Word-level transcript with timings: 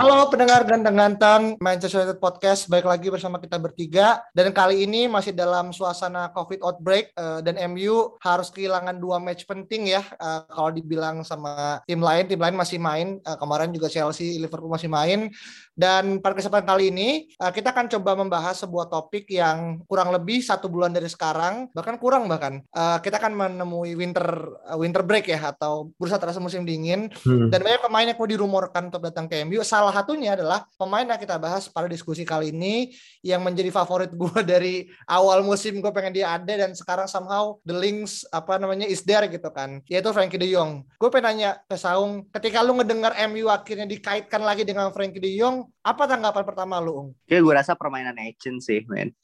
Halo 0.00 0.32
pendengar 0.32 0.64
ganteng-ganteng 0.64 1.60
Manchester 1.60 2.00
United 2.00 2.24
Podcast, 2.24 2.72
baik 2.72 2.88
lagi 2.88 3.12
bersama 3.12 3.36
kita 3.36 3.60
bertiga. 3.60 4.24
Dan 4.32 4.48
kali 4.48 4.88
ini 4.88 5.04
masih 5.04 5.36
dalam 5.36 5.76
suasana 5.76 6.32
COVID 6.32 6.64
outbreak 6.64 7.12
uh, 7.20 7.44
dan 7.44 7.60
MU 7.68 8.16
harus 8.24 8.48
kehilangan 8.48 8.96
dua 8.96 9.20
match 9.20 9.44
penting 9.44 9.92
ya. 9.92 10.00
Uh, 10.16 10.48
kalau 10.48 10.72
dibilang 10.72 11.20
sama 11.20 11.84
tim 11.84 12.00
lain, 12.00 12.24
tim 12.24 12.40
lain 12.40 12.56
masih 12.56 12.80
main. 12.80 13.20
Uh, 13.28 13.36
kemarin 13.36 13.76
juga 13.76 13.92
Chelsea, 13.92 14.40
Liverpool 14.40 14.72
masih 14.72 14.88
main. 14.88 15.28
Dan 15.76 16.24
pada 16.24 16.32
kesempatan 16.32 16.64
kali 16.64 16.88
ini 16.88 17.28
uh, 17.36 17.52
kita 17.52 17.76
akan 17.76 17.92
coba 17.92 18.16
membahas 18.16 18.56
sebuah 18.56 18.88
topik 18.88 19.28
yang 19.28 19.84
kurang 19.84 20.16
lebih 20.16 20.40
satu 20.40 20.72
bulan 20.72 20.96
dari 20.96 21.12
sekarang 21.12 21.68
bahkan 21.76 22.00
kurang 22.00 22.24
bahkan. 22.24 22.64
Uh, 22.72 22.96
kita 23.04 23.20
akan 23.20 23.36
menemui 23.36 24.00
winter 24.00 24.24
uh, 24.64 24.80
winter 24.80 25.04
break 25.04 25.28
ya 25.28 25.52
atau 25.52 25.92
bursa 26.00 26.16
transfer 26.16 26.40
musim 26.40 26.64
dingin. 26.64 27.12
Hmm. 27.20 27.52
dan 27.52 27.60
banyak 27.60 27.82
pemain 27.84 28.06
yang 28.08 28.16
mau 28.16 28.28
dirumorkan 28.28 28.88
untuk 28.88 29.02
datang 29.04 29.28
ke 29.28 29.44
MU 29.44 29.60
salah 29.60 29.89
satunya 29.92 30.34
adalah 30.38 30.66
pemain 30.74 31.06
yang 31.06 31.20
kita 31.20 31.36
bahas 31.36 31.66
pada 31.70 31.86
diskusi 31.86 32.26
kali 32.26 32.50
ini 32.50 32.94
yang 33.22 33.42
menjadi 33.44 33.70
favorit 33.74 34.10
gue 34.10 34.40
dari 34.52 34.88
awal 35.06 35.42
musim 35.42 35.78
gue 35.78 35.92
pengen 35.92 36.14
dia 36.16 36.34
ada 36.34 36.66
dan 36.66 36.72
sekarang 36.72 37.06
somehow 37.06 37.58
the 37.66 37.74
links 37.74 38.26
apa 38.30 38.56
namanya 38.58 38.86
is 38.86 39.02
there 39.06 39.26
gitu 39.26 39.50
kan 39.50 39.82
yaitu 39.86 40.10
Frankie 40.10 40.40
De 40.40 40.48
Jong. 40.50 40.86
Gue 40.98 41.08
pengen 41.12 41.36
nanya 41.36 41.50
ke 41.68 41.76
Saung 41.76 42.26
ketika 42.34 42.64
lu 42.64 42.74
ngedengar 42.78 43.14
MU 43.30 43.46
akhirnya 43.46 43.86
dikaitkan 43.86 44.42
lagi 44.42 44.64
dengan 44.66 44.90
Frankie 44.90 45.22
De 45.22 45.30
Jong 45.34 45.68
apa 45.80 46.04
tanggapan 46.04 46.44
pertama 46.44 46.76
lu 46.76 46.92
Ung? 46.92 47.08
Kayak 47.24 47.42
gue 47.48 47.54
rasa 47.56 47.72
permainan 47.72 48.20
action 48.20 48.60
sih 48.60 48.84
men 48.84 49.16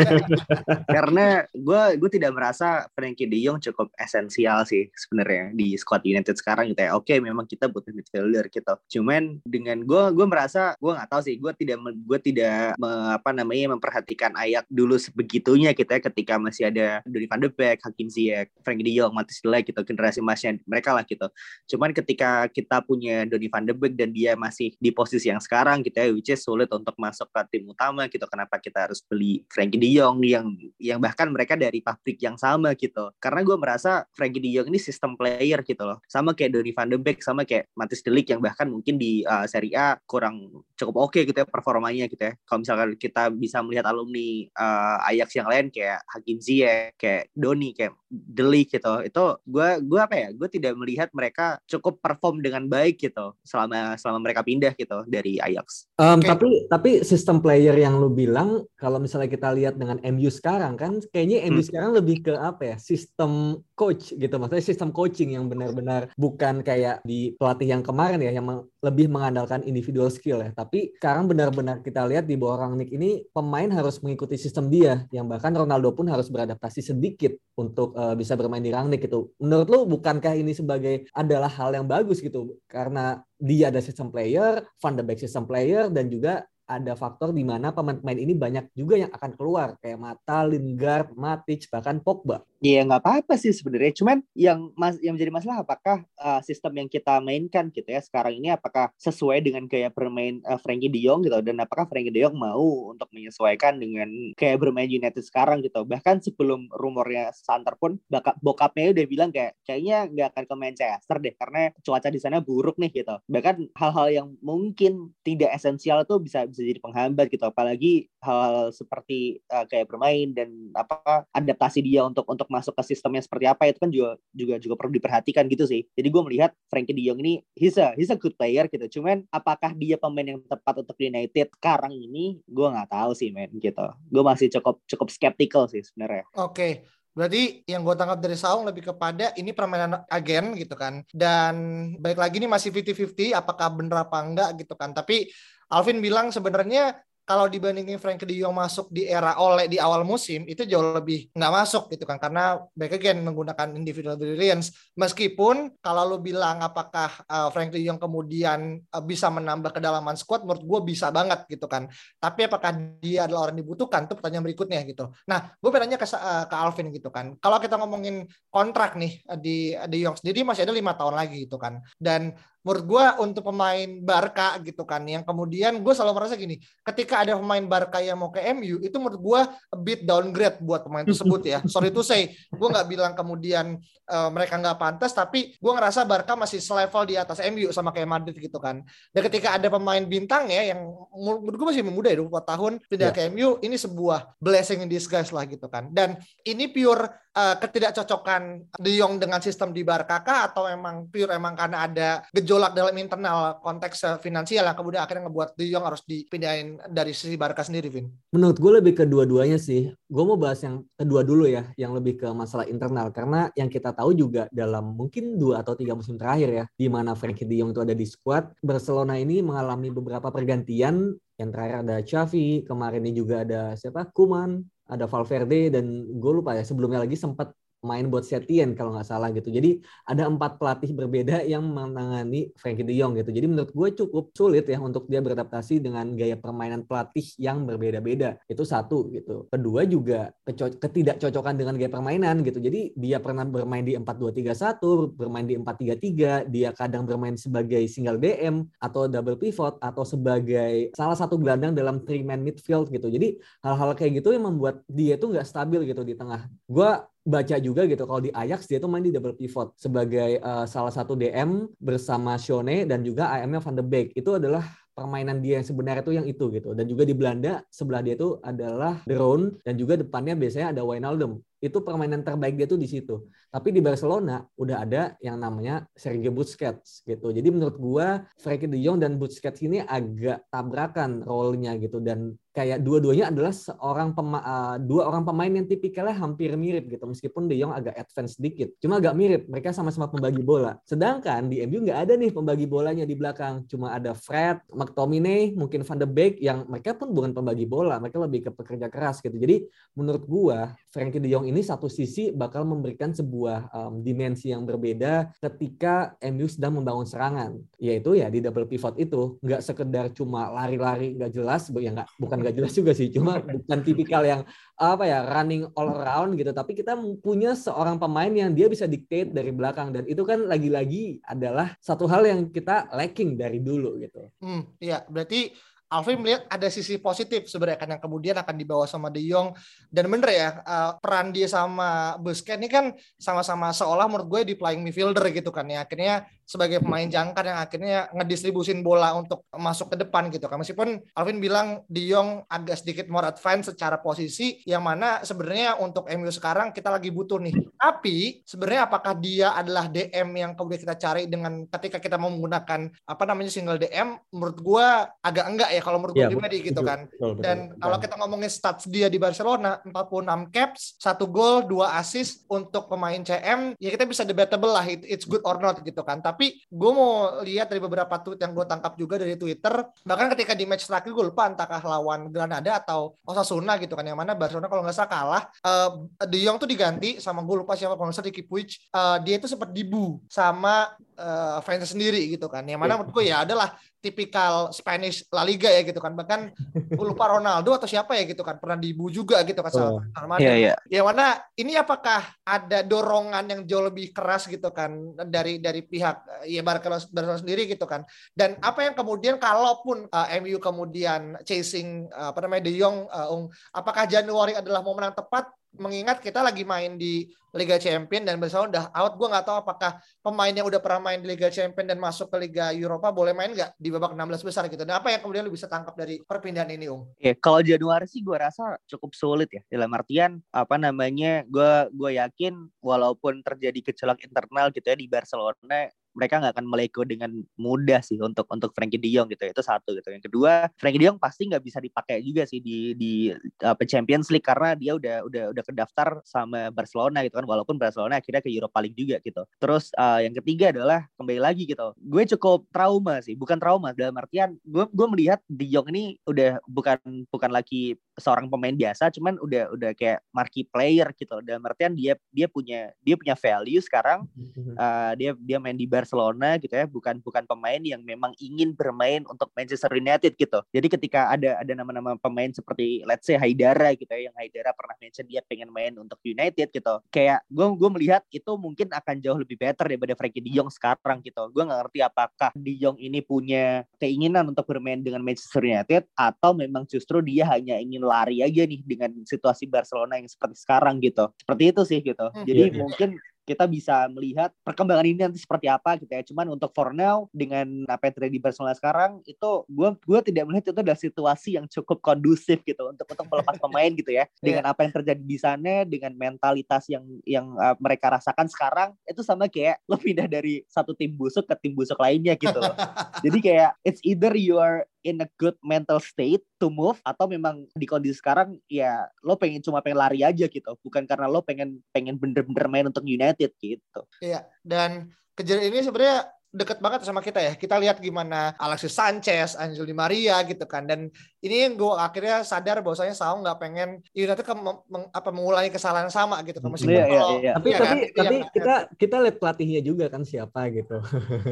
karena 0.96 1.44
gue 1.52 1.82
gue 2.00 2.10
tidak 2.16 2.32
merasa 2.32 2.88
Frankie 2.96 3.28
De 3.28 3.36
Jong 3.44 3.60
cukup 3.60 3.92
esensial 4.00 4.64
sih 4.64 4.88
sebenarnya 4.96 5.52
di 5.52 5.76
squad 5.76 6.00
United 6.08 6.32
sekarang 6.40 6.72
gitu 6.72 6.80
ya 6.80 6.96
oke 6.96 7.12
memang 7.20 7.44
kita 7.44 7.68
butuh 7.68 7.92
midfielder 7.92 8.48
gitu 8.48 8.72
cuman 8.96 9.36
dengan 9.44 9.84
gue 9.84 10.02
gue 10.16 10.26
merasa 10.26 10.72
gue 10.80 10.92
nggak 10.96 11.10
tahu 11.12 11.22
sih 11.28 11.36
gue 11.36 11.52
tidak 11.52 11.76
gue 12.08 12.18
tidak 12.24 12.72
me, 12.80 12.88
apa 13.12 13.30
namanya 13.36 13.76
memperhatikan 13.76 14.32
Ayak 14.40 14.64
dulu 14.72 14.96
sebegitunya 14.96 15.76
kita 15.76 15.90
gitu 15.90 15.90
ya 15.90 16.00
ketika 16.06 16.34
masih 16.38 16.64
ada 16.70 16.86
Donny 17.02 17.26
van 17.26 17.42
de 17.42 17.50
Beek, 17.50 17.82
Hakim 17.82 18.06
Ziyech, 18.06 18.46
Frank 18.62 18.78
De 18.78 18.94
Jong, 18.94 19.10
Matis 19.10 19.42
Delay 19.42 19.66
gitu 19.66 19.82
generasi 19.82 20.22
emasnya 20.22 20.54
mereka 20.70 20.94
lah 20.94 21.02
gitu. 21.02 21.26
Cuman 21.66 21.90
ketika 21.90 22.46
kita 22.46 22.78
punya 22.86 23.26
Donny 23.26 23.50
van 23.50 23.66
de 23.66 23.74
Beek 23.74 23.98
dan 23.98 24.14
dia 24.14 24.38
masih 24.38 24.78
di 24.78 24.94
posisi 24.94 25.26
yang 25.26 25.42
sekarang 25.50 25.82
gitu 25.82 25.98
ya 25.98 26.08
which 26.14 26.30
is 26.30 26.38
sulit 26.46 26.70
untuk 26.70 26.94
masuk 26.94 27.26
ke 27.34 27.58
tim 27.58 27.66
utama 27.66 28.06
gitu 28.06 28.22
kenapa 28.30 28.62
kita 28.62 28.86
harus 28.86 29.02
beli 29.02 29.42
Frank 29.50 29.74
De 29.74 29.90
Jong 29.90 30.22
yang 30.22 30.46
yang 30.78 31.02
bahkan 31.02 31.26
mereka 31.26 31.58
dari 31.58 31.82
pabrik 31.82 32.22
yang 32.22 32.38
sama 32.38 32.78
gitu. 32.78 33.10
Karena 33.18 33.42
gue 33.42 33.56
merasa 33.58 34.06
Frank 34.14 34.38
De 34.38 34.46
Jong 34.46 34.70
ini 34.70 34.78
sistem 34.78 35.18
player 35.18 35.66
gitu 35.66 35.82
loh. 35.82 35.98
Sama 36.06 36.38
kayak 36.38 36.54
Donny 36.54 36.70
van 36.70 36.86
de 36.86 36.96
Beek 37.02 37.18
sama 37.26 37.42
kayak 37.42 37.66
Matis 37.74 38.06
Delik 38.06 38.30
yang 38.30 38.38
bahkan 38.38 38.70
mungkin 38.70 38.94
di 38.94 39.26
uh, 39.26 39.42
Serie 39.50 39.74
A 39.74 39.98
kurang 40.06 40.62
cukup 40.78 41.10
oke 41.10 41.18
okay 41.18 41.26
gitu 41.26 41.42
ya 41.42 41.46
performanya 41.50 42.06
gitu 42.06 42.22
ya. 42.22 42.38
Kalau 42.46 42.62
misalkan 42.62 42.94
kita 42.94 43.34
bisa 43.34 43.58
melihat 43.66 43.90
alumni 43.90 44.46
uh, 44.54 45.08
Ajax 45.10 45.34
yang 45.34 45.50
lain 45.50 45.66
kayak 45.74 45.98
Hakim 46.06 46.38
Ziyech, 46.38 46.94
kayak 46.94 47.26
Doni, 47.34 47.74
kayak 47.74 47.98
Deli 48.06 48.66
gitu, 48.66 49.02
itu 49.02 49.24
gue 49.48 49.68
gue 49.82 50.00
apa 50.00 50.14
ya? 50.14 50.28
Gue 50.30 50.48
tidak 50.52 50.78
melihat 50.78 51.08
mereka 51.10 51.58
cukup 51.66 51.98
perform 51.98 52.38
dengan 52.44 52.70
baik 52.70 53.00
gitu 53.02 53.34
selama 53.42 53.98
selama 53.98 54.18
mereka 54.22 54.46
pindah 54.46 54.74
gitu 54.78 55.02
dari 55.08 55.39
Ajax. 55.40 55.88
Um, 55.96 56.20
okay. 56.20 56.28
Tapi 56.28 56.48
tapi 56.68 56.90
sistem 57.02 57.40
player 57.42 57.74
yang 57.74 57.98
lu 57.98 58.12
bilang 58.12 58.64
kalau 58.76 59.00
misalnya 59.00 59.28
kita 59.28 59.50
lihat 59.56 59.74
dengan 59.80 59.98
MU 60.00 60.30
sekarang 60.30 60.76
kan 60.76 61.00
kayaknya 61.10 61.48
MU 61.50 61.60
hmm. 61.60 61.68
sekarang 61.68 61.90
lebih 61.96 62.30
ke 62.30 62.32
apa 62.36 62.62
ya? 62.62 62.76
Sistem 62.76 63.60
coach 63.74 64.12
gitu 64.12 64.36
maksudnya 64.36 64.64
sistem 64.64 64.92
coaching 64.92 65.40
yang 65.40 65.48
benar-benar 65.48 66.12
bukan 66.20 66.60
kayak 66.60 67.00
di 67.00 67.32
pelatih 67.40 67.72
yang 67.72 67.82
kemarin 67.82 68.20
ya 68.20 68.36
yang 68.36 68.44
lebih 68.80 69.12
mengandalkan 69.12 69.60
individual 69.68 70.08
skill 70.08 70.40
ya. 70.40 70.50
Tapi 70.56 70.96
sekarang 70.96 71.28
benar-benar 71.28 71.84
kita 71.84 72.04
lihat 72.08 72.24
di 72.24 72.36
bawah 72.40 72.64
Rangnick 72.64 72.88
ini 72.92 73.28
pemain 73.28 73.68
harus 73.68 74.00
mengikuti 74.00 74.40
sistem 74.40 74.72
dia. 74.72 75.04
Yang 75.12 75.36
bahkan 75.36 75.52
Ronaldo 75.52 75.92
pun 75.92 76.08
harus 76.08 76.32
beradaptasi 76.32 76.80
sedikit 76.80 77.36
untuk 77.60 77.92
uh, 77.92 78.16
bisa 78.16 78.34
bermain 78.40 78.64
di 78.64 78.72
Rangnick 78.72 79.04
itu 79.04 79.28
menurut 79.36 79.68
lu 79.68 79.80
bukankah 79.84 80.32
ini 80.32 80.56
sebagai 80.56 81.04
adalah 81.12 81.52
hal 81.52 81.76
yang 81.76 81.84
bagus 81.84 82.24
gitu? 82.24 82.56
Karena 82.64 83.20
dia 83.36 83.68
ada 83.68 83.84
sistem 83.84 84.08
player, 84.08 84.64
Van 84.80 84.96
de 84.96 85.04
Beek 85.04 85.20
sistem 85.20 85.44
player 85.44 85.92
dan 85.92 86.08
juga 86.08 86.48
ada 86.70 86.94
faktor 86.94 87.34
di 87.34 87.42
mana 87.42 87.74
pemain-pemain 87.74 88.20
ini 88.22 88.32
banyak 88.38 88.70
juga 88.78 88.94
yang 88.94 89.10
akan 89.10 89.34
keluar. 89.34 89.74
Kayak 89.82 89.98
Mata, 89.98 90.46
Lingard, 90.46 91.10
Matic 91.18 91.66
bahkan 91.66 91.98
Pogba. 91.98 92.46
Iya 92.60 92.84
nggak 92.84 93.00
apa-apa 93.00 93.40
sih 93.40 93.56
sebenarnya. 93.56 93.96
Cuman 93.96 94.20
yang 94.36 94.68
mas 94.76 95.00
yang 95.00 95.16
menjadi 95.16 95.32
masalah 95.32 95.64
apakah 95.64 96.04
uh, 96.20 96.44
sistem 96.44 96.84
yang 96.84 96.88
kita 96.92 97.16
mainkan 97.24 97.72
gitu 97.72 97.88
ya 97.88 98.04
sekarang 98.04 98.36
ini 98.36 98.52
apakah 98.52 98.92
sesuai 99.00 99.40
dengan 99.40 99.64
gaya 99.64 99.88
bermain 99.88 100.44
uh, 100.44 100.60
Frankie 100.60 100.92
De 100.92 101.00
Jong 101.00 101.24
gitu 101.24 101.40
dan 101.40 101.56
apakah 101.56 101.88
Frankie 101.88 102.12
De 102.12 102.20
Jong 102.20 102.36
mau 102.36 102.92
untuk 102.92 103.08
menyesuaikan 103.16 103.80
dengan 103.80 104.12
kayak 104.36 104.60
bermain 104.60 104.92
United 104.92 105.24
sekarang 105.24 105.64
gitu. 105.64 105.88
Bahkan 105.88 106.20
sebelum 106.20 106.68
rumornya 106.76 107.32
santer 107.32 107.72
pun 107.80 107.96
bakal 108.12 108.36
bokapnya 108.44 108.92
udah 108.92 109.04
bilang 109.08 109.32
kayak 109.32 109.56
kayaknya 109.64 110.04
nggak 110.12 110.28
akan 110.36 110.44
ke 110.44 110.54
Manchester 110.60 111.16
deh 111.16 111.32
karena 111.40 111.72
cuaca 111.80 112.12
di 112.12 112.20
sana 112.20 112.44
buruk 112.44 112.76
nih 112.76 112.92
gitu. 112.92 113.16
Bahkan 113.24 113.72
hal-hal 113.72 114.08
yang 114.12 114.28
mungkin 114.44 115.16
tidak 115.24 115.56
esensial 115.56 116.04
tuh 116.04 116.20
bisa 116.20 116.44
bisa 116.44 116.60
jadi 116.60 116.76
penghambat 116.84 117.32
gitu. 117.32 117.48
Apalagi 117.48 118.12
hal-hal 118.20 118.68
seperti 118.76 119.40
uh, 119.48 119.64
kayak 119.64 119.88
bermain 119.88 120.36
dan 120.36 120.52
apa 120.76 121.24
adaptasi 121.32 121.80
dia 121.80 122.04
untuk 122.04 122.28
untuk 122.28 122.49
masuk 122.50 122.74
ke 122.74 122.82
sistemnya 122.92 123.22
seperti 123.22 123.46
apa 123.46 123.70
itu 123.70 123.78
kan 123.78 123.90
juga 123.94 124.18
juga 124.34 124.54
juga 124.58 124.74
perlu 124.74 124.92
diperhatikan 124.98 125.46
gitu 125.46 125.64
sih. 125.70 125.86
Jadi 125.94 126.08
gue 126.10 126.22
melihat 126.26 126.50
Frankie 126.66 126.92
De 126.92 127.06
Jong 127.06 127.22
ini 127.22 127.38
he's 127.54 127.78
a 127.78 127.94
he's 127.94 128.10
a 128.10 128.18
good 128.18 128.34
player 128.34 128.66
gitu. 128.66 129.00
Cuman 129.00 129.22
apakah 129.30 129.70
dia 129.78 129.94
pemain 129.94 130.26
yang 130.26 130.42
tepat 130.42 130.82
untuk 130.82 130.98
United 130.98 131.54
sekarang 131.56 131.94
ini 131.94 132.42
gue 132.44 132.66
nggak 132.66 132.90
tahu 132.90 133.14
sih 133.14 133.30
men 133.30 133.54
gitu. 133.62 133.86
Gue 134.10 134.22
masih 134.26 134.50
cukup 134.50 134.82
cukup 134.90 135.08
skeptical 135.14 135.70
sih 135.70 135.86
sebenarnya. 135.86 136.26
Oke. 136.34 136.50
Okay. 136.52 136.72
Berarti 137.10 137.66
yang 137.66 137.82
gue 137.82 137.94
tangkap 137.98 138.22
dari 138.22 138.38
Saung 138.38 138.62
lebih 138.62 138.94
kepada 138.94 139.34
ini 139.34 139.50
permainan 139.50 140.06
agen 140.06 140.54
gitu 140.54 140.78
kan. 140.78 141.02
Dan 141.10 141.54
baik 141.98 142.18
lagi 142.18 142.38
ini 142.38 142.46
masih 142.46 142.70
50-50 142.70 143.34
apakah 143.34 143.68
bener 143.74 143.98
apa 143.98 144.18
enggak 144.22 144.50
gitu 144.62 144.78
kan. 144.78 144.94
Tapi 144.94 145.26
Alvin 145.70 145.98
bilang 145.98 146.30
sebenarnya 146.30 146.98
kalau 147.30 147.46
dibandingin 147.46 148.02
Frank 148.02 148.26
De 148.26 148.34
Jong 148.34 148.58
masuk 148.58 148.90
di 148.90 149.06
era 149.06 149.38
oleh 149.38 149.70
di 149.70 149.78
awal 149.78 150.02
musim 150.02 150.42
itu 150.50 150.66
jauh 150.66 150.90
lebih 150.90 151.30
nggak 151.30 151.52
masuk 151.54 151.86
gitu 151.94 152.02
kan 152.02 152.18
karena 152.18 152.58
back 152.74 152.98
again 152.98 153.22
menggunakan 153.22 153.70
individual 153.78 154.18
brilliance 154.18 154.74
meskipun 154.98 155.78
kalau 155.78 156.10
lu 156.10 156.18
bilang 156.18 156.58
apakah 156.58 157.22
uh, 157.30 157.46
Frank 157.54 157.70
De 157.70 157.78
Jong 157.86 158.02
kemudian 158.02 158.82
uh, 158.90 158.98
bisa 158.98 159.30
menambah 159.30 159.70
kedalaman 159.78 160.18
squad 160.18 160.42
menurut 160.42 160.66
gue 160.66 160.80
bisa 160.90 161.14
banget 161.14 161.46
gitu 161.46 161.70
kan. 161.70 161.86
Tapi 162.18 162.50
apakah 162.50 162.98
dia 162.98 163.30
adalah 163.30 163.46
orang 163.46 163.62
dibutuhkan 163.62 164.10
itu 164.10 164.18
pertanyaan 164.18 164.44
berikutnya 164.50 164.82
gitu. 164.82 165.14
Nah 165.30 165.54
gue 165.54 165.70
penanya 165.70 166.02
ke 166.02 166.10
uh, 166.10 166.50
ke 166.50 166.56
Alvin 166.58 166.90
gitu 166.90 167.14
kan. 167.14 167.38
Kalau 167.38 167.62
kita 167.62 167.78
ngomongin 167.78 168.26
kontrak 168.50 168.98
nih 168.98 169.22
di 169.38 169.78
De 169.78 169.96
Jong 170.02 170.18
sendiri 170.18 170.42
masih 170.42 170.66
ada 170.66 170.74
lima 170.74 170.98
tahun 170.98 171.14
lagi 171.14 171.46
gitu 171.46 171.54
kan. 171.62 171.78
Dan 171.94 172.34
menurut 172.60 172.84
gue 172.84 173.04
untuk 173.24 173.42
pemain 173.48 173.88
Barca 174.04 174.60
gitu 174.60 174.84
kan 174.84 175.00
yang 175.08 175.24
kemudian 175.24 175.80
gue 175.80 175.92
selalu 175.96 176.12
merasa 176.20 176.36
gini 176.36 176.60
ketika 176.84 177.24
ada 177.24 177.40
pemain 177.40 177.64
Barca 177.64 177.98
yang 178.04 178.20
mau 178.20 178.28
ke 178.28 178.44
MU 178.52 178.84
itu 178.84 178.96
menurut 179.00 179.20
gue 179.20 179.40
a 179.48 179.78
bit 179.78 180.04
downgrade 180.04 180.60
buat 180.60 180.84
pemain 180.84 181.04
tersebut 181.08 181.40
ya. 181.44 181.58
Sorry 181.72 181.88
to 181.88 182.04
say 182.04 182.36
gue 182.52 182.68
nggak 182.68 182.86
bilang 182.88 183.12
kemudian 183.16 183.80
uh, 184.08 184.28
mereka 184.28 184.60
nggak 184.60 184.76
pantas 184.76 185.16
tapi 185.16 185.56
gue 185.56 185.72
ngerasa 185.72 186.04
Barca 186.04 186.36
masih 186.36 186.60
selevel 186.60 187.02
di 187.08 187.14
atas 187.16 187.40
MU 187.48 187.72
sama 187.72 187.90
kayak 187.96 188.08
Madrid 188.08 188.36
gitu 188.36 188.60
kan. 188.60 188.84
Dan 189.12 189.20
ketika 189.24 189.56
ada 189.56 189.72
pemain 189.72 190.04
bintang 190.04 190.52
ya 190.52 190.76
yang 190.76 190.84
menurut 191.16 191.56
gue 191.56 191.66
masih 191.72 191.84
muda 191.86 192.12
ya 192.12 192.20
24 192.20 192.52
tahun 192.52 192.72
pindah 192.92 193.10
yeah. 193.12 193.16
ke 193.16 193.32
MU 193.32 193.48
ini 193.64 193.76
sebuah 193.80 194.36
blessing 194.36 194.84
in 194.84 194.88
disguise 194.92 195.32
lah 195.32 195.48
gitu 195.48 195.64
kan. 195.72 195.88
Dan 195.88 196.20
ini 196.44 196.68
pure 196.68 197.08
uh, 197.34 197.56
ketidakcocokan 197.58 198.72
De 198.78 198.92
Jong 198.98 199.22
dengan 199.22 199.38
sistem 199.42 199.70
di 199.70 199.86
Barca 199.86 200.22
kah 200.22 200.50
atau 200.50 200.66
emang 200.66 201.06
pure 201.10 201.34
emang 201.34 201.54
karena 201.54 201.86
ada 201.86 202.08
gejolak 202.34 202.74
dalam 202.74 202.94
internal 202.98 203.58
konteks 203.62 203.98
uh, 204.06 204.16
finansial 204.18 204.66
yang 204.66 204.76
kemudian 204.76 205.02
akhirnya 205.04 205.28
ngebuat 205.30 205.54
De 205.54 205.66
Jong 205.70 205.84
harus 205.86 206.02
dipindahin 206.06 206.80
dari 206.90 207.12
sisi 207.14 207.34
Barca 207.38 207.62
sendiri, 207.62 207.88
Vin? 207.90 208.06
Menurut 208.34 208.56
gue 208.58 208.72
lebih 208.82 208.94
kedua-duanya 208.98 209.58
sih. 209.60 209.90
Gue 210.10 210.24
mau 210.26 210.34
bahas 210.34 210.58
yang 210.66 210.82
kedua 210.98 211.22
dulu 211.22 211.46
ya, 211.46 211.70
yang 211.78 211.94
lebih 211.94 212.18
ke 212.18 212.28
masalah 212.34 212.66
internal. 212.66 213.14
Karena 213.14 213.46
yang 213.54 213.70
kita 213.70 213.94
tahu 213.94 214.14
juga 214.14 214.50
dalam 214.50 214.98
mungkin 214.98 215.38
dua 215.38 215.62
atau 215.62 215.78
tiga 215.78 215.94
musim 215.94 216.18
terakhir 216.18 216.50
ya, 216.50 216.64
di 216.74 216.90
mana 216.90 217.14
Frankie 217.14 217.46
De 217.46 217.54
Jong 217.58 217.70
itu 217.70 217.80
ada 217.82 217.94
di 217.94 218.06
squad, 218.06 218.50
Barcelona 218.58 219.14
ini 219.18 219.38
mengalami 219.42 219.90
beberapa 219.94 220.30
pergantian 220.34 221.14
yang 221.40 221.48
terakhir 221.56 221.76
ada 221.88 221.96
Xavi, 222.04 222.68
kemarin 222.68 223.00
ini 223.00 223.16
juga 223.16 223.40
ada 223.40 223.72
siapa? 223.72 224.12
Kuman, 224.12 224.60
ada 224.92 225.04
Valverde 225.12 225.70
dan 225.74 225.84
gue 226.22 226.32
lupa 226.38 226.50
ya 226.58 226.62
sebelumnya 226.66 227.00
lagi 227.04 227.14
sempat 227.14 227.54
main 227.80 228.06
buat 228.08 228.24
Setien 228.24 228.76
kalau 228.76 228.92
nggak 228.92 229.08
salah 229.08 229.32
gitu. 229.32 229.48
Jadi 229.48 229.80
ada 230.04 230.28
empat 230.28 230.60
pelatih 230.60 230.92
berbeda 230.92 231.44
yang 231.48 231.64
menangani 231.64 232.52
Frankie 232.56 232.84
De 232.84 232.92
Jong 232.96 233.16
gitu. 233.16 233.32
Jadi 233.32 233.46
menurut 233.48 233.72
gue 233.72 233.88
cukup 234.04 234.32
sulit 234.36 234.68
ya 234.68 234.78
untuk 234.80 235.08
dia 235.08 235.24
beradaptasi 235.24 235.80
dengan 235.80 236.12
gaya 236.12 236.36
permainan 236.36 236.84
pelatih 236.84 237.24
yang 237.40 237.64
berbeda-beda. 237.64 238.36
Itu 238.44 238.68
satu 238.68 239.08
gitu. 239.12 239.48
Kedua 239.48 239.88
juga 239.88 240.30
ketidakcocokan 240.54 241.54
dengan 241.56 241.74
gaya 241.80 241.90
permainan 241.90 242.44
gitu. 242.44 242.60
Jadi 242.60 242.92
dia 242.96 243.16
pernah 243.18 243.48
bermain 243.48 243.84
di 243.84 243.96
4-2-3-1, 243.96 245.16
bermain 245.16 245.46
di 245.48 245.56
4-3-3, 245.56 246.48
dia 246.52 246.68
kadang 246.76 247.08
bermain 247.08 247.34
sebagai 247.40 247.80
single 247.88 248.20
DM 248.20 248.68
atau 248.76 249.08
double 249.08 249.40
pivot 249.40 249.80
atau 249.80 250.04
sebagai 250.04 250.92
salah 250.92 251.16
satu 251.16 251.40
gelandang 251.40 251.72
dalam 251.72 252.04
three 252.04 252.20
man 252.20 252.44
midfield 252.44 252.92
gitu. 252.92 253.08
Jadi 253.08 253.40
hal-hal 253.64 253.96
kayak 253.96 254.20
gitu 254.20 254.36
yang 254.36 254.44
membuat 254.44 254.84
dia 254.84 255.16
tuh 255.16 255.32
nggak 255.32 255.48
stabil 255.48 255.88
gitu 255.88 256.04
di 256.04 256.12
tengah. 256.12 256.44
Gue 256.68 256.90
baca 257.24 257.56
juga 257.60 257.84
gitu. 257.84 258.02
Kalau 258.08 258.20
di 258.22 258.32
Ajax 258.32 258.66
dia 258.66 258.80
tuh 258.80 258.88
main 258.88 259.04
di 259.04 259.12
double 259.12 259.36
pivot 259.36 259.76
sebagai 259.76 260.40
uh, 260.40 260.64
salah 260.64 260.92
satu 260.92 261.14
DM 261.14 261.68
bersama 261.76 262.40
Shone 262.40 262.88
dan 262.88 263.04
juga 263.04 263.28
AM-nya 263.36 263.60
Van 263.60 263.76
de 263.76 263.84
Beek. 263.84 264.08
Itu 264.16 264.40
adalah 264.40 264.64
permainan 265.00 265.40
dia 265.40 265.60
yang 265.60 265.66
sebenarnya 265.66 266.02
itu 266.04 266.12
yang 266.12 266.26
itu 266.28 266.44
gitu. 266.52 266.70
Dan 266.76 266.84
juga 266.84 267.08
di 267.08 267.14
Belanda 267.16 267.64
sebelah 267.72 268.04
dia 268.04 268.14
itu 268.16 268.36
adalah 268.44 269.00
De 269.08 269.16
dan 269.64 269.74
juga 269.80 269.96
depannya 269.96 270.36
biasanya 270.36 270.76
ada 270.76 270.82
Wijnaldum. 270.84 271.40
Itu 271.60 271.84
permainan 271.84 272.24
terbaik 272.24 272.56
dia 272.56 272.64
tuh 272.64 272.80
di 272.80 272.88
situ. 272.88 273.28
Tapi 273.52 273.68
di 273.68 273.84
Barcelona 273.84 274.40
udah 274.56 274.76
ada 274.80 275.02
yang 275.20 275.36
namanya 275.36 275.84
Sergio 275.92 276.32
Busquets 276.32 277.04
gitu. 277.04 277.32
Jadi 277.32 277.48
menurut 277.52 277.76
gua 277.76 278.24
Frankie 278.40 278.68
De 278.68 278.80
Jong 278.80 279.00
dan 279.00 279.20
Busquets 279.20 279.60
ini 279.60 279.84
agak 279.84 280.48
tabrakan 280.48 281.20
role-nya 281.20 281.76
gitu. 281.76 282.00
Dan 282.00 282.39
kayak 282.50 282.82
dua-duanya 282.82 283.30
adalah 283.30 283.54
seorang 283.54 284.10
pema 284.10 284.38
uh, 284.42 284.76
dua 284.82 285.06
orang 285.06 285.22
pemain 285.22 285.50
yang 285.50 285.66
tipikalnya 285.70 286.18
hampir 286.18 286.50
mirip 286.58 286.90
gitu 286.90 287.06
meskipun 287.06 287.46
De 287.46 287.54
Jong 287.54 287.70
agak 287.70 287.94
advance 287.94 288.42
sedikit 288.42 288.74
cuma 288.82 288.98
agak 288.98 289.14
mirip 289.14 289.42
mereka 289.46 289.70
sama-sama 289.70 290.10
pembagi 290.10 290.42
bola. 290.42 290.74
Sedangkan 290.82 291.46
di 291.46 291.62
MU 291.62 291.86
nggak 291.86 291.98
ada 292.10 292.14
nih 292.18 292.34
pembagi 292.34 292.66
bolanya 292.66 293.06
di 293.06 293.14
belakang 293.14 293.70
cuma 293.70 293.94
ada 293.94 294.18
Fred 294.18 294.58
McTominay 294.74 295.54
mungkin 295.54 295.86
Van 295.86 295.98
de 295.98 296.08
Beek 296.10 296.42
yang 296.42 296.66
mereka 296.66 296.98
pun 296.98 297.14
bukan 297.14 297.30
pembagi 297.30 297.70
bola 297.70 298.02
mereka 298.02 298.18
lebih 298.18 298.46
ke 298.46 298.50
pekerja 298.50 298.90
keras 298.90 299.22
gitu. 299.22 299.38
Jadi 299.38 299.70
menurut 299.94 300.26
gua 300.26 300.74
Frankie 300.90 301.22
De 301.22 301.30
Jong 301.30 301.46
ini 301.46 301.62
satu 301.62 301.86
sisi 301.86 302.34
bakal 302.34 302.66
memberikan 302.66 303.14
sebuah 303.14 303.70
um, 303.70 304.02
dimensi 304.02 304.50
yang 304.50 304.66
berbeda 304.66 305.30
ketika 305.38 306.18
MU 306.26 306.50
sedang 306.50 306.82
membangun 306.82 307.06
serangan 307.06 307.54
yaitu 307.78 308.18
ya 308.18 308.26
di 308.26 308.42
double 308.42 308.66
pivot 308.66 308.98
itu. 308.98 309.38
Nggak 309.38 309.62
sekedar 309.62 310.10
cuma 310.10 310.50
lari-lari 310.50 311.14
nggak 311.14 311.30
jelas 311.30 311.70
ya 311.70 311.90
nggak 311.94 312.08
bukan 312.18 312.40
nggak 312.50 312.58
jelas 312.58 312.74
juga 312.74 312.90
sih 312.90 313.14
cuma 313.14 313.38
bukan 313.38 313.78
tipikal 313.86 314.26
yang 314.26 314.42
apa 314.74 315.06
ya 315.06 315.22
running 315.22 315.70
all 315.78 315.94
around 315.94 316.34
gitu. 316.34 316.50
Tapi 316.50 316.74
kita 316.74 316.98
punya 317.22 317.54
seorang 317.54 318.02
pemain 318.02 318.32
yang 318.34 318.50
dia 318.50 318.66
bisa 318.66 318.90
dictate 318.90 319.30
dari 319.30 319.54
belakang. 319.54 319.94
Dan 319.94 320.10
itu 320.10 320.26
kan 320.26 320.50
lagi-lagi 320.50 321.22
adalah 321.22 321.78
satu 321.78 322.10
hal 322.10 322.26
yang 322.26 322.50
kita 322.50 322.90
lacking 322.90 323.38
dari 323.38 323.62
dulu 323.62 324.02
gitu. 324.02 324.26
Hmm, 324.42 324.66
iya. 324.82 325.06
Berarti 325.06 325.54
Alvin 325.90 326.22
melihat 326.22 326.46
ada 326.46 326.70
sisi 326.70 327.02
positif 327.02 327.50
sebenarnya 327.50 327.78
kan 327.82 327.90
yang 327.90 328.02
kemudian 328.02 328.38
akan 328.38 328.54
dibawa 328.54 328.86
sama 328.86 329.10
De 329.10 329.22
Jong. 329.26 329.54
Dan 329.90 330.06
bener 330.06 330.30
ya 330.30 330.48
uh, 330.62 330.90
peran 331.02 331.34
dia 331.34 331.50
sama 331.50 332.14
Busquets 332.18 332.58
ini 332.62 332.70
kan 332.70 332.94
sama-sama 333.18 333.74
seolah 333.74 334.06
menurut 334.06 334.26
gue 334.30 334.40
di 334.50 334.54
playing 334.54 334.86
midfielder 334.86 335.30
gitu 335.34 335.50
kan 335.50 335.66
ya. 335.66 335.82
Akhirnya 335.82 336.26
sebagai 336.50 336.82
pemain 336.82 337.06
jangkar 337.06 337.46
yang 337.46 337.62
akhirnya 337.62 338.10
ngedistribusin 338.10 338.82
bola 338.82 339.14
untuk 339.14 339.46
masuk 339.54 339.94
ke 339.94 340.02
depan 340.02 340.34
gitu 340.34 340.50
kan. 340.50 340.58
Meskipun 340.58 340.98
Alvin 341.14 341.38
bilang 341.38 341.86
De 341.86 342.10
Jong 342.10 342.42
agak 342.50 342.82
sedikit 342.82 343.06
more 343.06 343.30
advance 343.30 343.70
secara 343.70 344.02
posisi 344.02 344.58
yang 344.66 344.82
mana 344.82 345.22
sebenarnya 345.22 345.78
untuk 345.78 346.10
MU 346.10 346.26
sekarang 346.34 346.74
kita 346.74 346.90
lagi 346.90 347.14
butuh 347.14 347.38
nih. 347.38 347.54
Tapi 347.78 348.42
sebenarnya 348.42 348.90
apakah 348.90 349.14
dia 349.14 349.54
adalah 349.54 349.86
DM 349.86 350.28
yang 350.34 350.58
kemudian 350.58 350.82
kita 350.82 350.98
cari 350.98 351.30
dengan 351.30 351.70
ketika 351.70 352.02
kita 352.02 352.18
mau 352.18 352.34
menggunakan 352.34 352.90
apa 353.06 353.22
namanya 353.28 353.54
single 353.54 353.78
DM 353.78 354.18
menurut 354.34 354.58
gua 354.58 355.06
agak 355.22 355.46
enggak 355.46 355.70
ya 355.70 355.80
kalau 355.86 356.02
menurut 356.02 356.18
ya, 356.18 356.26
pribadi 356.26 356.58
gitu 356.66 356.82
kan. 356.82 357.06
Betul, 357.06 357.38
betul, 357.38 357.44
Dan 357.44 357.56
betul. 357.70 357.78
kalau 357.78 357.96
kita 358.02 358.14
ngomongin 358.18 358.50
stats 358.50 358.84
dia 358.90 359.06
di 359.06 359.22
Barcelona 359.22 359.78
46 359.86 360.50
caps, 360.50 360.80
satu 360.98 361.30
gol, 361.30 361.68
dua 361.68 361.94
assist 362.00 362.42
untuk 362.50 362.90
pemain 362.90 363.20
CM 363.22 363.78
ya 363.78 363.90
kita 363.92 364.08
bisa 364.08 364.24
debatable 364.24 364.72
lah 364.72 364.82
it's 364.88 365.28
good 365.28 365.44
or 365.44 365.60
not 365.60 365.78
gitu 365.84 366.00
kan. 366.02 366.18
Tapi 366.24 366.39
tapi 366.40 366.56
gue 366.56 366.92
mau 366.96 367.44
lihat 367.44 367.68
dari 367.68 367.84
beberapa 367.84 368.16
tweet 368.16 368.40
yang 368.40 368.56
gue 368.56 368.64
tangkap 368.64 368.96
juga 368.96 369.20
dari 369.20 369.36
Twitter. 369.36 369.84
Bahkan 370.08 370.32
ketika 370.32 370.56
di 370.56 370.64
match 370.64 370.88
terakhir 370.88 371.12
gue 371.12 371.28
lupa 371.28 371.52
entahkah 371.52 371.84
lawan 371.84 372.32
Granada 372.32 372.80
atau 372.80 373.20
Osasuna 373.28 373.76
gitu 373.76 373.92
kan 373.92 374.08
yang 374.08 374.16
mana 374.16 374.32
Barcelona 374.32 374.72
kalau 374.72 374.80
nggak 374.80 374.96
salah 374.96 375.12
kalah. 375.12 375.42
Uh, 375.60 376.08
De 376.24 376.40
Jong 376.40 376.56
tuh 376.56 376.64
diganti 376.64 377.20
sama 377.20 377.44
gue 377.44 377.60
lupa 377.60 377.76
siapa 377.76 377.92
salah 377.92 378.32
di 378.32 378.40
Puig. 378.40 378.72
Uh, 378.88 379.20
dia 379.20 379.36
itu 379.36 379.52
sempat 379.52 379.68
dibu 379.68 380.16
sama 380.32 380.96
uh, 381.20 381.60
fans 381.60 381.92
sendiri 381.92 382.32
gitu 382.32 382.48
kan 382.48 382.64
yang 382.64 382.80
mana 382.80 382.96
yeah. 382.96 382.98
menurut 382.98 383.12
gue 383.12 383.24
ya 383.28 383.36
adalah 383.44 383.76
tipikal 384.00 384.72
Spanish 384.72 385.28
La 385.28 385.44
Liga 385.44 385.68
ya 385.68 385.84
gitu 385.84 386.00
kan 386.00 386.16
bahkan 386.16 386.48
gue 386.96 387.06
lupa 387.06 387.28
Ronaldo 387.28 387.76
atau 387.76 387.84
siapa 387.84 388.16
ya 388.16 388.24
gitu 388.24 388.40
kan 388.40 388.56
pernah 388.56 388.80
dibu 388.80 389.12
juga 389.12 389.44
gitu 389.44 389.60
kan 389.60 389.70
oh. 389.76 390.00
sama 390.16 390.40
yeah, 390.40 390.72
yeah. 390.72 390.76
ya 390.88 391.04
mana 391.04 391.36
ini 391.60 391.76
apakah 391.76 392.24
ada 392.40 392.80
dorongan 392.80 393.44
yang 393.44 393.60
jauh 393.68 393.84
lebih 393.92 394.16
keras 394.16 394.48
gitu 394.48 394.72
kan 394.72 394.96
dari 395.28 395.60
dari 395.60 395.84
pihak 395.84 396.48
ya 396.48 396.64
Barcelona, 396.64 397.04
Barcelona 397.12 397.40
sendiri 397.44 397.68
gitu 397.68 397.84
kan 397.84 398.02
dan 398.32 398.56
apa 398.64 398.88
yang 398.88 398.96
kemudian 398.96 399.36
kalaupun 399.36 400.08
uh, 400.08 400.26
MU 400.40 400.56
kemudian 400.56 401.36
chasing 401.44 402.08
uh, 402.16 402.32
apa 402.32 402.40
namanya 402.48 402.62
De 402.64 402.72
Jong 402.72 403.04
uh, 403.04 403.44
apakah 403.76 404.08
Januari 404.08 404.56
adalah 404.56 404.80
momen 404.80 405.12
yang 405.12 405.16
tepat 405.16 405.59
mengingat 405.76 406.18
kita 406.18 406.42
lagi 406.42 406.66
main 406.66 406.98
di 406.98 407.30
Liga 407.50 407.82
Champion 407.82 408.22
dan 408.22 408.38
Barcelona 408.38 408.70
udah 408.70 408.84
out. 408.94 409.12
Gue 409.18 409.28
nggak 409.30 409.46
tahu 409.46 409.56
apakah 409.62 409.98
pemain 410.22 410.54
yang 410.54 410.66
udah 410.66 410.78
pernah 410.78 411.10
main 411.10 411.18
di 411.18 411.26
Liga 411.34 411.50
Champion 411.50 411.86
dan 411.86 411.98
masuk 411.98 412.30
ke 412.30 412.36
Liga 412.46 412.70
Eropa 412.70 413.10
boleh 413.10 413.34
main 413.34 413.50
nggak 413.50 413.74
di 413.74 413.90
babak 413.90 414.14
16 414.14 414.46
besar 414.46 414.62
gitu. 414.70 414.86
Dan 414.86 415.02
apa 415.02 415.10
yang 415.10 415.20
kemudian 415.22 415.42
lu 415.46 415.52
bisa 415.54 415.66
tangkap 415.66 415.94
dari 415.98 416.22
perpindahan 416.22 416.70
ini, 416.70 416.86
Ung? 416.86 417.10
Ya, 417.18 417.34
kalau 417.34 417.62
Januari 417.62 418.06
sih 418.06 418.22
gue 418.22 418.38
rasa 418.38 418.78
cukup 418.86 419.14
sulit 419.18 419.50
ya. 419.50 419.62
Dalam 419.66 419.90
artian 419.94 420.38
apa 420.54 420.78
namanya, 420.78 421.42
gue 421.46 421.90
gue 421.90 422.10
yakin 422.22 422.54
walaupun 422.78 423.42
terjadi 423.42 423.90
gejolak 423.90 424.22
internal 424.22 424.70
gitu 424.70 424.86
ya 424.86 424.94
di 424.94 425.10
Barcelona, 425.10 425.90
mereka 426.14 426.42
nggak 426.42 426.54
akan 426.58 426.66
melego 426.66 427.02
dengan 427.06 427.30
mudah 427.56 428.02
sih 428.02 428.18
untuk 428.18 428.46
untuk 428.50 428.74
Frankie 428.74 428.98
De 428.98 429.10
Jong 429.10 429.30
gitu. 429.30 429.46
Itu 429.46 429.62
satu 429.62 429.94
gitu. 429.94 430.08
Yang 430.10 430.30
kedua 430.30 430.68
Frankie 430.76 431.00
De 431.00 431.06
Jong 431.10 431.18
pasti 431.22 431.46
nggak 431.46 431.62
bisa 431.62 431.78
dipakai 431.78 432.22
juga 432.22 432.44
sih 432.44 432.58
di 432.58 432.94
di 432.98 433.30
apa 433.62 433.82
Champions 433.86 434.28
League 434.28 434.46
karena 434.46 434.74
dia 434.74 434.96
udah 434.96 435.26
udah 435.26 435.44
udah 435.54 435.64
kedaftar 435.64 436.08
sama 436.26 436.68
Barcelona 436.74 437.22
gitu 437.26 437.38
kan. 437.38 437.46
Walaupun 437.46 437.78
Barcelona 437.78 438.18
akhirnya 438.18 438.42
ke 438.42 438.50
Europa 438.50 438.78
League 438.82 438.98
juga 438.98 439.22
gitu. 439.22 439.42
Terus 439.62 439.94
uh, 439.96 440.18
yang 440.22 440.34
ketiga 440.42 440.74
adalah 440.74 441.06
kembali 441.16 441.40
lagi 441.40 441.64
gitu. 441.66 441.94
Gue 441.98 442.26
cukup 442.26 442.66
trauma 442.74 443.22
sih. 443.22 443.38
Bukan 443.38 443.62
trauma 443.62 443.94
dalam 443.94 444.16
artian 444.18 444.58
gue 444.66 444.84
gue 444.90 445.06
melihat 445.10 445.38
De 445.46 445.66
Jong 445.66 445.88
ini 445.94 446.18
udah 446.26 446.58
bukan 446.66 446.98
bukan 447.30 447.50
lagi 447.50 447.96
seorang 448.20 448.52
pemain 448.52 448.76
biasa 448.76 449.08
cuman 449.16 449.40
udah 449.40 449.72
udah 449.72 449.90
kayak 449.96 450.20
marquee 450.34 450.66
player 450.68 451.08
gitu. 451.16 451.40
Dalam 451.40 451.64
artian 451.64 451.96
dia 451.96 452.14
dia 452.28 452.46
punya 452.50 452.92
dia 453.00 453.16
punya 453.16 453.34
value 453.34 453.80
sekarang. 453.80 454.28
Uh, 454.76 455.12
dia 455.16 455.32
dia 455.40 455.56
main 455.56 455.76
di 455.76 455.88
Barcelona 456.00 456.56
gitu 456.56 456.72
ya 456.72 456.88
bukan 456.88 457.20
bukan 457.20 457.44
pemain 457.44 457.80
yang 457.84 458.00
memang 458.00 458.32
ingin 458.40 458.72
bermain 458.72 459.20
untuk 459.28 459.52
Manchester 459.52 459.92
United 459.92 460.32
gitu. 460.40 460.64
Jadi 460.72 460.86
ketika 460.88 461.28
ada 461.28 461.60
ada 461.60 461.72
nama-nama 461.76 462.16
pemain 462.16 462.48
seperti 462.48 463.04
let's 463.04 463.28
say 463.28 463.36
Haidara 463.36 463.92
gitu 463.92 464.08
ya 464.08 464.32
yang 464.32 464.34
Haidara 464.40 464.72
pernah 464.72 464.96
mention 464.96 465.28
dia 465.28 465.44
pengen 465.44 465.68
main 465.68 465.92
untuk 466.00 466.16
United 466.24 466.72
gitu. 466.72 466.94
Kayak 467.12 467.44
gue 467.52 467.66
gue 467.76 467.90
melihat 467.92 468.22
itu 468.32 468.52
mungkin 468.56 468.88
akan 468.88 469.20
jauh 469.20 469.36
lebih 469.36 469.60
better 469.60 469.84
daripada 469.84 470.16
Frankie 470.16 470.40
De 470.40 470.50
Jong 470.56 470.72
sekarang 470.72 471.20
gitu. 471.20 471.52
Gue 471.52 471.62
nggak 471.68 471.78
ngerti 471.86 471.98
apakah 472.00 472.50
De 472.56 472.74
Jong 472.80 472.96
ini 472.96 473.20
punya 473.20 473.84
keinginan 474.00 474.48
untuk 474.48 474.64
bermain 474.64 475.04
dengan 475.04 475.20
Manchester 475.20 475.60
United 475.60 476.08
atau 476.16 476.56
memang 476.56 476.88
justru 476.88 477.20
dia 477.20 477.44
hanya 477.52 477.76
ingin 477.76 478.00
lari 478.00 478.40
aja 478.40 478.64
nih 478.64 478.80
dengan 478.80 479.12
situasi 479.28 479.68
Barcelona 479.68 480.16
yang 480.16 480.30
seperti 480.30 480.56
sekarang 480.64 481.02
gitu. 481.04 481.28
Seperti 481.36 481.64
itu 481.68 481.82
sih 481.84 482.00
gitu. 482.00 482.26
Hmm, 482.32 482.46
jadi 482.48 482.62
iya, 482.70 482.72
iya. 482.72 482.80
mungkin 482.80 483.10
kita 483.46 483.64
bisa 483.66 484.06
melihat 484.12 484.50
perkembangan 484.62 485.06
ini 485.06 485.18
nanti 485.26 485.38
seperti 485.40 485.66
apa 485.66 485.96
gitu 486.00 486.10
ya. 486.10 486.22
Cuman 486.24 486.52
untuk 486.52 486.70
for 486.74 486.92
now 486.92 487.26
dengan 487.32 487.86
apa 487.88 488.10
yang 488.10 488.14
terjadi 488.16 488.34
di 488.36 488.42
Barcelona 488.42 488.74
sekarang 488.76 489.20
itu 489.24 489.50
gue 489.68 489.90
gue 490.04 490.20
tidak 490.26 490.44
melihat 490.48 490.64
itu 490.70 490.80
adalah 490.80 491.00
situasi 491.00 491.50
yang 491.56 491.66
cukup 491.70 491.98
kondusif 492.02 492.62
gitu 492.62 492.82
untuk 492.90 493.06
untuk 493.06 493.26
melepas 493.28 493.56
pemain 493.64 493.90
gitu 493.94 494.10
ya. 494.10 494.24
Iya. 494.40 494.44
Dengan 494.44 494.64
apa 494.70 494.80
yang 494.86 494.92
terjadi 494.92 495.22
di 495.22 495.38
sana 495.38 495.74
dengan 495.86 496.12
mentalitas 496.16 496.86
yang 496.90 497.04
yang 497.24 497.46
uh, 497.56 497.76
mereka 497.78 498.10
rasakan 498.12 498.46
sekarang 498.50 498.90
itu 499.06 499.22
sama 499.22 499.46
kayak 499.46 499.80
lo 499.86 499.96
pindah 499.96 500.26
dari 500.26 500.62
satu 500.66 500.92
tim 500.96 501.14
busuk 501.14 501.46
ke 501.46 501.54
tim 501.62 501.72
busuk 501.72 501.98
lainnya 501.98 502.34
gitu. 502.34 502.60
Jadi 503.24 503.38
kayak 503.38 503.70
it's 503.86 504.02
either 504.02 504.34
you 504.34 504.58
are 504.58 504.84
in 505.04 505.20
a 505.24 505.28
good 505.40 505.56
mental 505.64 506.00
state 506.00 506.42
to 506.60 506.68
move 506.68 506.98
atau 507.04 507.28
memang 507.28 507.64
di 507.72 507.86
kondisi 507.88 508.18
sekarang 508.18 508.56
ya 508.68 509.08
lo 509.24 509.36
pengen 509.36 509.60
cuma 509.64 509.80
pengen 509.84 510.00
lari 510.00 510.20
aja 510.24 510.46
gitu. 510.48 510.72
Bukan 510.80 511.04
karena 511.04 511.26
lo 511.28 511.40
pengen 511.44 511.80
pengen 511.92 512.16
bener-bener 512.16 512.66
main 512.66 512.86
untuk 512.88 513.04
United 513.04 513.52
gitu. 513.60 514.00
Iya 514.20 514.48
dan 514.64 515.12
kejadian 515.36 515.72
ini 515.72 515.80
sebenarnya 515.84 516.28
deket 516.50 516.82
banget 516.82 517.06
sama 517.06 517.22
kita 517.22 517.38
ya. 517.38 517.52
Kita 517.54 517.78
lihat 517.78 518.02
gimana 518.02 518.58
Alexis 518.58 518.90
Sanchez, 518.90 519.54
Angel 519.54 519.86
Di 519.86 519.94
Maria 519.94 520.42
gitu 520.42 520.66
kan. 520.66 520.82
Dan 520.82 521.06
ini 521.40 521.66
yang 521.66 521.78
gue 521.78 521.94
akhirnya 521.94 522.42
sadar 522.42 522.82
bahwasanya 522.82 523.14
Saung 523.14 523.46
nggak 523.46 523.58
pengen 523.62 524.02
United 524.12 524.42
ke, 524.42 524.54
meng, 524.58 525.06
apa 525.14 525.30
mengulangi 525.30 525.70
kesalahan 525.70 526.10
sama 526.10 526.42
gitu 526.42 526.58
kan. 526.58 526.74
Meskipun 526.74 526.90
iya, 526.90 527.06
iya, 527.06 527.22
iya. 527.38 527.52
Tapi 527.54 527.68
ya 527.70 527.78
tapi 527.78 527.86
kan, 527.86 527.96
tapi 528.18 528.34
yang, 528.34 528.50
kita 528.50 528.74
kita 528.98 529.16
lihat 529.22 529.36
pelatihnya 529.38 529.80
juga 529.80 530.06
kan 530.10 530.22
siapa 530.26 530.60
gitu. 530.74 530.98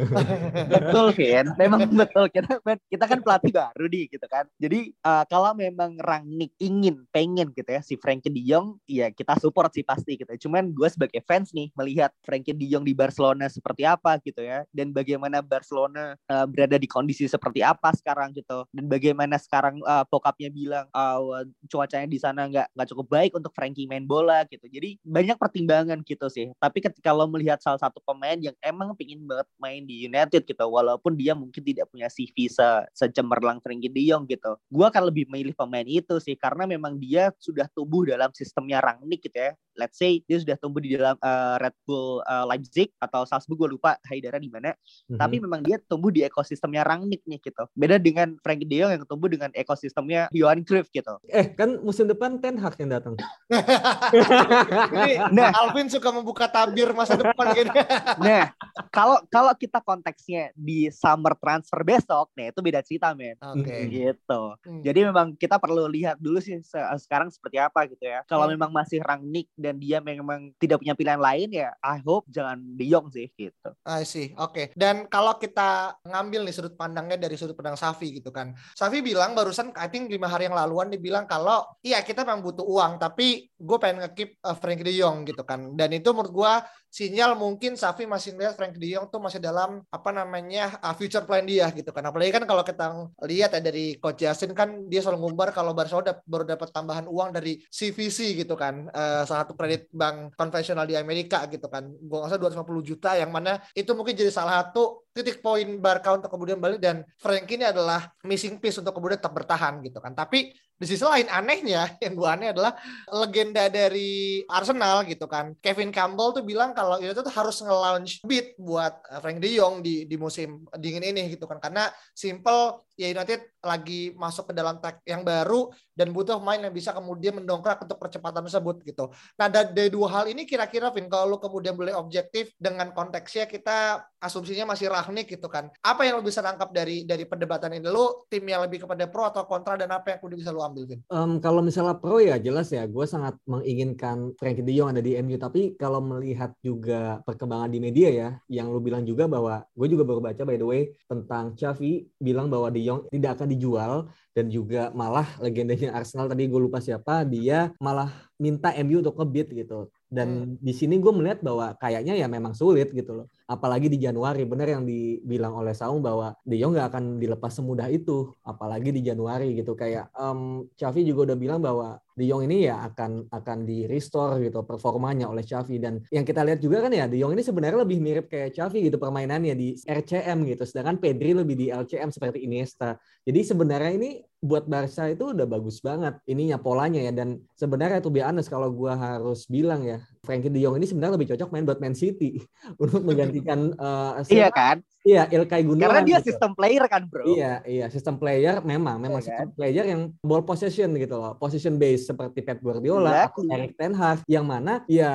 betul 0.74 1.06
Vin. 1.14 1.46
Memang 1.54 1.80
betul 1.94 2.26
kita 2.34 2.58
kita 2.90 3.04
kan 3.06 3.18
pelatih 3.22 3.52
baru 3.54 3.86
nih 3.86 4.04
gitu 4.10 4.26
kan. 4.26 4.44
Jadi 4.58 4.92
uh, 5.06 5.24
kalau 5.30 5.54
memang 5.54 5.94
Rangnick 6.02 6.58
ingin 6.58 7.06
pengen 7.14 7.54
gitu 7.54 7.70
ya 7.70 7.80
si 7.86 7.94
Frankie 7.94 8.34
De 8.34 8.42
Jong 8.42 8.82
ya 8.90 9.14
kita 9.14 9.38
support 9.38 9.70
sih 9.70 9.86
pasti 9.86 10.18
gitu. 10.18 10.50
Cuman 10.50 10.74
gue 10.74 10.88
sebagai 10.90 11.22
fans 11.22 11.54
nih 11.54 11.70
melihat 11.78 12.10
Frankie 12.26 12.52
De 12.52 12.66
Jong 12.66 12.82
di 12.82 12.98
Barcelona 12.98 13.46
seperti 13.46 13.86
apa 13.86 14.18
gitu 14.26 14.42
ya 14.42 14.66
dan 14.74 14.87
dan 14.88 14.96
bagaimana 14.96 15.44
Barcelona 15.44 16.16
uh, 16.32 16.46
berada 16.48 16.80
di 16.80 16.88
kondisi 16.88 17.28
seperti 17.28 17.60
apa 17.60 17.92
sekarang 17.92 18.32
gitu. 18.32 18.64
Dan 18.72 18.88
bagaimana 18.88 19.36
sekarang 19.36 19.84
uh, 19.84 20.08
Pokapnya 20.08 20.48
bilang 20.48 20.88
uh, 20.96 21.44
cuacanya 21.68 22.08
di 22.08 22.16
sana 22.16 22.48
nggak 22.48 22.72
nggak 22.72 22.88
cukup 22.88 23.06
baik 23.12 23.36
untuk 23.36 23.52
Frankie 23.52 23.84
main 23.84 24.08
bola 24.08 24.48
gitu. 24.48 24.64
Jadi 24.64 24.96
banyak 25.04 25.36
pertimbangan 25.36 26.00
gitu 26.08 26.32
sih. 26.32 26.48
Tapi 26.56 26.80
ketika 26.80 27.12
lo 27.12 27.28
melihat 27.28 27.60
salah 27.60 27.76
satu 27.76 28.00
pemain 28.00 28.40
yang 28.40 28.56
emang 28.64 28.96
pingin 28.96 29.20
banget 29.28 29.48
main 29.60 29.84
di 29.84 30.08
United 30.08 30.48
gitu 30.48 30.64
walaupun 30.64 31.12
dia 31.12 31.36
mungkin 31.36 31.60
tidak 31.60 31.92
punya 31.92 32.08
CV 32.08 32.48
se 32.48 32.64
secemerlang 32.96 33.60
Frankie 33.60 33.92
De 33.92 34.00
Jong 34.08 34.24
gitu 34.24 34.56
gue 34.72 34.86
akan 34.88 35.12
lebih 35.12 35.28
memilih 35.28 35.52
pemain 35.52 35.84
itu 35.84 36.16
sih. 36.24 36.32
Karena 36.40 36.64
memang 36.64 36.96
dia 36.96 37.28
sudah 37.36 37.68
tumbuh 37.76 38.08
dalam 38.08 38.32
sistemnya 38.32 38.80
Rangnick 38.80 39.28
gitu 39.28 39.36
ya 39.36 39.52
let's 39.78 39.96
say 39.96 40.20
dia 40.26 40.42
sudah 40.42 40.58
tumbuh 40.58 40.82
di 40.82 40.98
dalam 40.98 41.14
uh, 41.22 41.56
Red 41.62 41.74
Bull 41.86 42.20
uh, 42.26 42.44
Leipzig 42.50 42.90
atau 42.98 43.22
Salzburg 43.22 43.64
gue 43.64 43.78
lupa 43.78 43.94
Haidara 44.10 44.42
di 44.42 44.50
mana 44.50 44.74
hmm 45.08 45.16
Tapi 45.18 45.36
memang 45.42 45.60
dia 45.66 45.78
tumbuh 45.86 46.14
di 46.14 46.22
ekosistemnya 46.22 46.86
Rangnick 46.86 47.22
nih 47.26 47.42
gitu. 47.42 47.66
Beda 47.74 47.98
dengan 48.00 48.38
Frank 48.40 48.64
De 48.64 48.76
Jong 48.80 48.92
yang 48.96 49.04
tumbuh 49.04 49.28
dengan 49.28 49.50
ekosistemnya 49.52 50.30
Johan 50.30 50.62
Cruyff 50.62 50.88
gitu. 50.94 51.20
Eh, 51.28 51.52
kan 51.52 51.78
musim 51.84 52.08
depan 52.08 52.38
Ten 52.40 52.56
Hag 52.56 52.78
yang 52.80 52.90
datang. 52.96 53.18
nah, 55.36 55.52
Alvin 55.58 55.90
suka 55.92 56.08
membuka 56.14 56.48
tabir 56.48 56.88
masa 56.96 57.18
depan 57.18 57.52
gitu. 57.52 57.68
nah, 58.24 58.54
kalau 58.88 59.20
kalau 59.28 59.52
kita 59.58 59.82
konteksnya 59.84 60.54
di 60.54 60.88
summer 60.88 61.36
transfer 61.36 61.84
besok, 61.84 62.32
nih 62.38 62.54
itu 62.54 62.60
beda 62.64 62.80
cerita, 62.80 63.12
men. 63.12 63.36
Oke. 63.42 63.66
Okay. 63.66 63.80
Gitu. 63.90 64.42
Hmm. 64.64 64.82
Jadi 64.86 65.00
memang 65.04 65.36
kita 65.36 65.60
perlu 65.60 65.84
lihat 65.90 66.16
dulu 66.16 66.40
sih 66.40 66.56
sekarang 67.02 67.28
seperti 67.28 67.60
apa 67.60 67.84
gitu 67.90 68.06
ya. 68.06 68.24
Kalau 68.24 68.48
hmm. 68.48 68.54
memang 68.56 68.70
masih 68.72 69.04
Rangnick 69.04 69.52
dan 69.58 69.67
dia 69.76 70.00
memang 70.00 70.56
tidak 70.56 70.80
punya 70.80 70.96
pilihan 70.96 71.20
lain 71.20 71.48
ya, 71.52 71.68
I 71.84 72.00
hope 72.00 72.24
jangan 72.32 72.64
Jong 72.78 73.12
sih 73.12 73.28
gitu. 73.36 73.68
I 73.84 74.08
see. 74.08 74.32
Oke. 74.40 74.52
Okay. 74.52 74.66
Dan 74.72 75.04
kalau 75.12 75.36
kita 75.36 76.00
ngambil 76.08 76.48
nih 76.48 76.54
sudut 76.56 76.74
pandangnya 76.74 77.20
dari 77.20 77.36
sudut 77.36 77.52
pandang 77.52 77.76
Safi 77.76 78.16
gitu 78.16 78.32
kan. 78.32 78.56
Safi 78.72 79.04
bilang 79.04 79.36
barusan 79.36 79.76
I 79.76 79.92
think 79.92 80.08
lima 80.08 80.30
hari 80.30 80.48
yang 80.48 80.56
laluan 80.56 80.88
dia 80.88 80.96
bilang 80.96 81.28
kalau 81.28 81.68
iya 81.84 82.00
kita 82.00 82.24
memang 82.24 82.40
butuh 82.40 82.64
uang 82.64 82.96
tapi 82.96 83.52
gue 83.58 83.78
pengen 83.82 84.06
ngekip 84.06 84.40
uh, 84.46 84.56
Frank 84.56 84.80
De 84.80 84.92
Jong 84.96 85.28
gitu 85.28 85.42
kan. 85.44 85.76
Dan 85.76 85.92
itu 85.92 86.08
menurut 86.16 86.32
gue 86.32 86.52
sinyal 86.88 87.36
mungkin 87.36 87.76
Safi 87.76 88.08
masih 88.08 88.32
melihat 88.32 88.56
Frank 88.56 88.78
De 88.80 88.88
Jong 88.88 89.12
tuh 89.12 89.20
masih 89.20 89.42
dalam 89.42 89.84
apa 89.92 90.10
namanya 90.14 90.80
uh, 90.80 90.94
future 90.96 91.26
plan 91.28 91.44
dia 91.44 91.68
gitu 91.74 91.92
kan. 91.92 92.06
Apalagi 92.08 92.32
kan 92.32 92.44
kalau 92.48 92.64
kita 92.64 92.86
lihat 93.28 93.52
ya 93.52 93.60
dari 93.60 94.00
coach 94.00 94.24
Justin 94.24 94.56
kan 94.56 94.88
dia 94.88 95.04
selalu 95.04 95.28
ngumbar 95.28 95.52
kalau 95.52 95.76
Barcelona 95.76 96.16
baru 96.24 96.48
dapat 96.48 96.72
tambahan 96.72 97.04
uang 97.10 97.34
dari 97.34 97.60
CVC 97.68 98.38
gitu 98.40 98.56
kan. 98.56 98.88
Uh, 98.94 99.26
salah 99.28 99.44
kredit 99.58 99.90
bank 99.90 100.38
konvensional 100.38 100.86
di 100.86 100.94
Amerika 100.94 101.50
gitu 101.50 101.66
kan. 101.66 101.90
Gue 101.90 102.16
nggak 102.22 102.30
salah 102.38 102.62
250 102.62 102.88
juta 102.94 103.10
yang 103.18 103.34
mana 103.34 103.58
itu 103.74 103.90
mungkin 103.98 104.14
jadi 104.14 104.30
salah 104.30 104.62
satu 104.62 105.10
titik 105.10 105.42
poin 105.42 105.66
Barca 105.82 106.14
untuk 106.14 106.30
kemudian 106.30 106.62
balik 106.62 106.78
dan 106.78 107.02
Frank 107.18 107.50
ini 107.50 107.66
adalah 107.66 108.06
missing 108.22 108.62
piece 108.62 108.78
untuk 108.78 108.94
kemudian 108.94 109.18
tetap 109.18 109.34
bertahan 109.34 109.82
gitu 109.82 109.98
kan. 109.98 110.14
Tapi 110.14 110.54
di 110.78 110.86
sisi 110.86 111.02
lain 111.02 111.26
anehnya 111.26 111.90
yang 112.04 112.14
gue 112.14 112.28
aneh 112.30 112.48
adalah 112.54 112.78
legenda 113.10 113.66
dari 113.66 114.46
Arsenal 114.46 115.02
gitu 115.10 115.26
kan. 115.26 115.58
Kevin 115.58 115.90
Campbell 115.90 116.38
tuh 116.38 116.46
bilang 116.46 116.70
kalau 116.70 117.02
itu 117.02 117.18
tuh 117.18 117.34
harus 117.34 117.58
nge-launch 117.58 118.22
bid 118.22 118.54
buat 118.62 119.02
Frank 119.18 119.42
De 119.42 119.50
Jong 119.58 119.82
di 119.82 120.06
di 120.06 120.14
musim 120.14 120.62
dingin 120.78 121.02
ini 121.02 121.34
gitu 121.34 121.50
kan. 121.50 121.58
Karena 121.58 121.90
simple 122.14 122.87
ya 122.98 123.14
United 123.14 123.54
lagi 123.62 124.10
masuk 124.18 124.50
ke 124.50 124.52
dalam 124.54 124.82
tag 124.82 124.98
yang 125.06 125.22
baru 125.22 125.70
dan 125.94 126.10
butuh 126.10 126.38
main 126.42 126.62
yang 126.62 126.74
bisa 126.74 126.90
kemudian 126.90 127.38
mendongkrak 127.38 127.82
untuk 127.82 127.98
percepatan 127.98 128.42
tersebut 128.42 128.82
gitu. 128.82 129.10
Nah 129.38 129.46
dari 129.50 129.90
dua 129.90 130.10
hal 130.10 130.24
ini 130.30 130.46
kira-kira 130.46 130.90
Vin 130.90 131.06
kalau 131.06 131.34
lu 131.34 131.38
kemudian 131.38 131.78
boleh 131.78 131.94
objektif 131.94 132.54
dengan 132.58 132.90
konteksnya 132.94 133.46
kita 133.46 134.02
asumsinya 134.18 134.74
masih 134.74 134.90
Rahnik 134.90 135.30
gitu 135.30 135.46
kan. 135.46 135.70
Apa 135.82 136.06
yang 136.06 136.18
lu 136.18 136.26
bisa 136.26 136.42
tangkap 136.42 136.74
dari 136.74 137.06
dari 137.06 137.22
perdebatan 137.22 137.78
ini? 137.78 137.86
Lu 137.86 138.26
tim 138.26 138.42
yang 138.46 138.66
lebih 138.66 138.86
kepada 138.86 139.06
pro 139.06 139.30
atau 139.30 139.46
kontra 139.46 139.78
dan 139.78 139.90
apa 139.94 140.14
yang 140.14 140.18
kemudian 140.22 140.42
bisa 140.42 140.50
lu 140.54 140.62
ambil 140.62 140.86
Vin? 140.86 141.02
Um, 141.10 141.38
kalau 141.38 141.62
misalnya 141.62 141.98
pro 141.98 142.18
ya 142.18 142.38
jelas 142.38 142.70
ya 142.74 142.86
gue 142.86 143.06
sangat 143.06 143.38
menginginkan 143.46 144.34
Frankie 144.38 144.66
De 144.66 144.74
Jong 144.74 144.94
ada 144.94 145.02
di 145.02 145.14
MU 145.18 145.38
tapi 145.38 145.78
kalau 145.78 146.02
melihat 146.02 146.54
juga 146.62 147.22
perkembangan 147.22 147.70
di 147.70 147.78
media 147.78 148.08
ya 148.10 148.28
yang 148.50 148.70
lu 148.70 148.82
bilang 148.82 149.06
juga 149.06 149.30
bahwa 149.30 149.62
gue 149.62 149.86
juga 149.86 150.02
baru 150.02 150.22
baca 150.22 150.42
by 150.42 150.58
the 150.58 150.66
way 150.66 150.82
tentang 151.06 151.54
Xavi 151.58 152.06
bilang 152.18 152.46
bahwa 152.50 152.70
De 152.70 152.87
Jong 152.88 153.00
tidak 153.12 153.36
akan 153.36 153.48
dijual 153.52 153.92
dan 154.32 154.48
juga 154.48 154.88
malah 154.96 155.28
legendanya 155.44 155.92
Arsenal 155.92 156.26
tadi 156.32 156.48
gue 156.48 156.60
lupa 156.60 156.80
siapa 156.80 157.28
dia 157.28 157.68
malah 157.76 158.08
minta 158.40 158.72
MU 158.80 159.04
untuk 159.04 159.14
ngebit 159.20 159.52
gitu 159.52 159.92
dan 160.08 160.56
hmm. 160.56 160.64
di 160.64 160.72
sini 160.72 160.96
gue 160.96 161.12
melihat 161.12 161.44
bahwa 161.44 161.76
kayaknya 161.76 162.16
ya 162.16 162.24
memang 162.24 162.56
sulit 162.56 162.88
gitu 162.96 163.12
loh. 163.12 163.26
Apalagi 163.44 163.92
di 163.92 164.00
Januari 164.00 164.48
benar 164.48 164.68
yang 164.68 164.84
dibilang 164.88 165.56
oleh 165.60 165.76
Saung 165.76 166.00
bahwa 166.00 166.32
De 166.44 166.56
Jong 166.56 166.72
nggak 166.72 166.88
akan 166.88 167.04
dilepas 167.20 167.52
semudah 167.52 167.92
itu. 167.92 168.32
Apalagi 168.40 168.88
di 168.88 169.04
Januari 169.04 169.52
gitu. 169.52 169.76
Kayak 169.76 170.08
um, 170.16 170.64
Xavi 170.80 171.04
juga 171.04 171.32
udah 171.32 171.36
bilang 171.36 171.60
bahwa 171.60 172.00
De 172.16 172.24
Jong 172.24 172.48
ini 172.48 172.72
ya 172.72 172.88
akan 172.88 173.28
akan 173.28 173.58
di 173.68 173.84
restore 173.84 174.40
gitu 174.40 174.64
performanya 174.64 175.28
oleh 175.28 175.44
Xavi. 175.44 175.76
Dan 175.76 176.00
yang 176.08 176.24
kita 176.24 176.40
lihat 176.40 176.64
juga 176.64 176.88
kan 176.88 176.92
ya 176.92 177.04
De 177.04 177.20
Jong 177.20 177.36
ini 177.36 177.44
sebenarnya 177.44 177.84
lebih 177.84 178.00
mirip 178.00 178.32
kayak 178.32 178.56
Xavi 178.56 178.88
gitu 178.88 178.96
permainannya 178.96 179.52
di 179.52 179.76
RCM 179.76 180.48
gitu. 180.48 180.64
Sedangkan 180.64 180.96
Pedri 180.96 181.36
lebih 181.36 181.52
di 181.52 181.68
LCM 181.68 182.08
seperti 182.08 182.48
Iniesta. 182.48 182.96
Jadi 183.28 183.44
sebenarnya 183.44 183.92
ini 183.92 184.10
buat 184.40 184.70
Barca 184.70 185.10
itu 185.10 185.34
udah 185.34 185.44
bagus 185.50 185.84
banget 185.84 186.16
ininya 186.24 186.56
polanya 186.56 187.04
ya. 187.04 187.12
Dan 187.12 187.44
sebenarnya 187.52 188.00
tuh 188.00 188.12
be 188.12 188.24
honest 188.24 188.48
kalau 188.48 188.72
gua 188.72 188.96
harus 188.96 189.44
bilang 189.44 189.84
ya 189.84 189.97
Frankie 190.22 190.52
De 190.52 190.60
Jong 190.60 190.76
ini 190.76 190.86
sebenarnya 190.86 191.14
lebih 191.16 191.28
cocok 191.34 191.48
main 191.50 191.64
buat 191.64 191.80
Man 191.80 191.94
City 191.96 192.38
untuk 192.82 193.02
menggantikan 193.02 193.72
uh, 193.78 194.20
Iya 194.28 194.50
kan? 194.52 194.82
Iya, 195.06 195.30
Ilkay 195.30 195.62
Gundogan. 195.62 195.88
Karena 195.94 196.02
dia 196.02 196.18
gitu. 196.18 196.28
sistem 196.34 196.50
player 196.58 196.84
kan, 196.90 197.02
Bro. 197.06 197.24
Iya, 197.30 197.52
iya, 197.62 197.86
sistem 197.86 198.18
player 198.18 198.58
memang 198.66 198.98
memang 198.98 199.22
iya, 199.22 199.26
sistem 199.30 199.48
kan? 199.50 199.56
player 199.56 199.84
yang 199.86 200.00
ball 200.20 200.42
possession 200.42 200.90
gitu 200.98 201.14
loh. 201.14 201.38
Position 201.38 201.78
base 201.78 202.10
seperti 202.10 202.42
Pep 202.42 202.58
Guardiola 202.58 203.30
exactly. 203.30 203.46
atau 203.46 203.54
Erik 203.54 203.72
ten 203.78 203.92
Hag 203.94 204.18
yang 204.26 204.44
mana 204.44 204.82
ya 204.90 205.12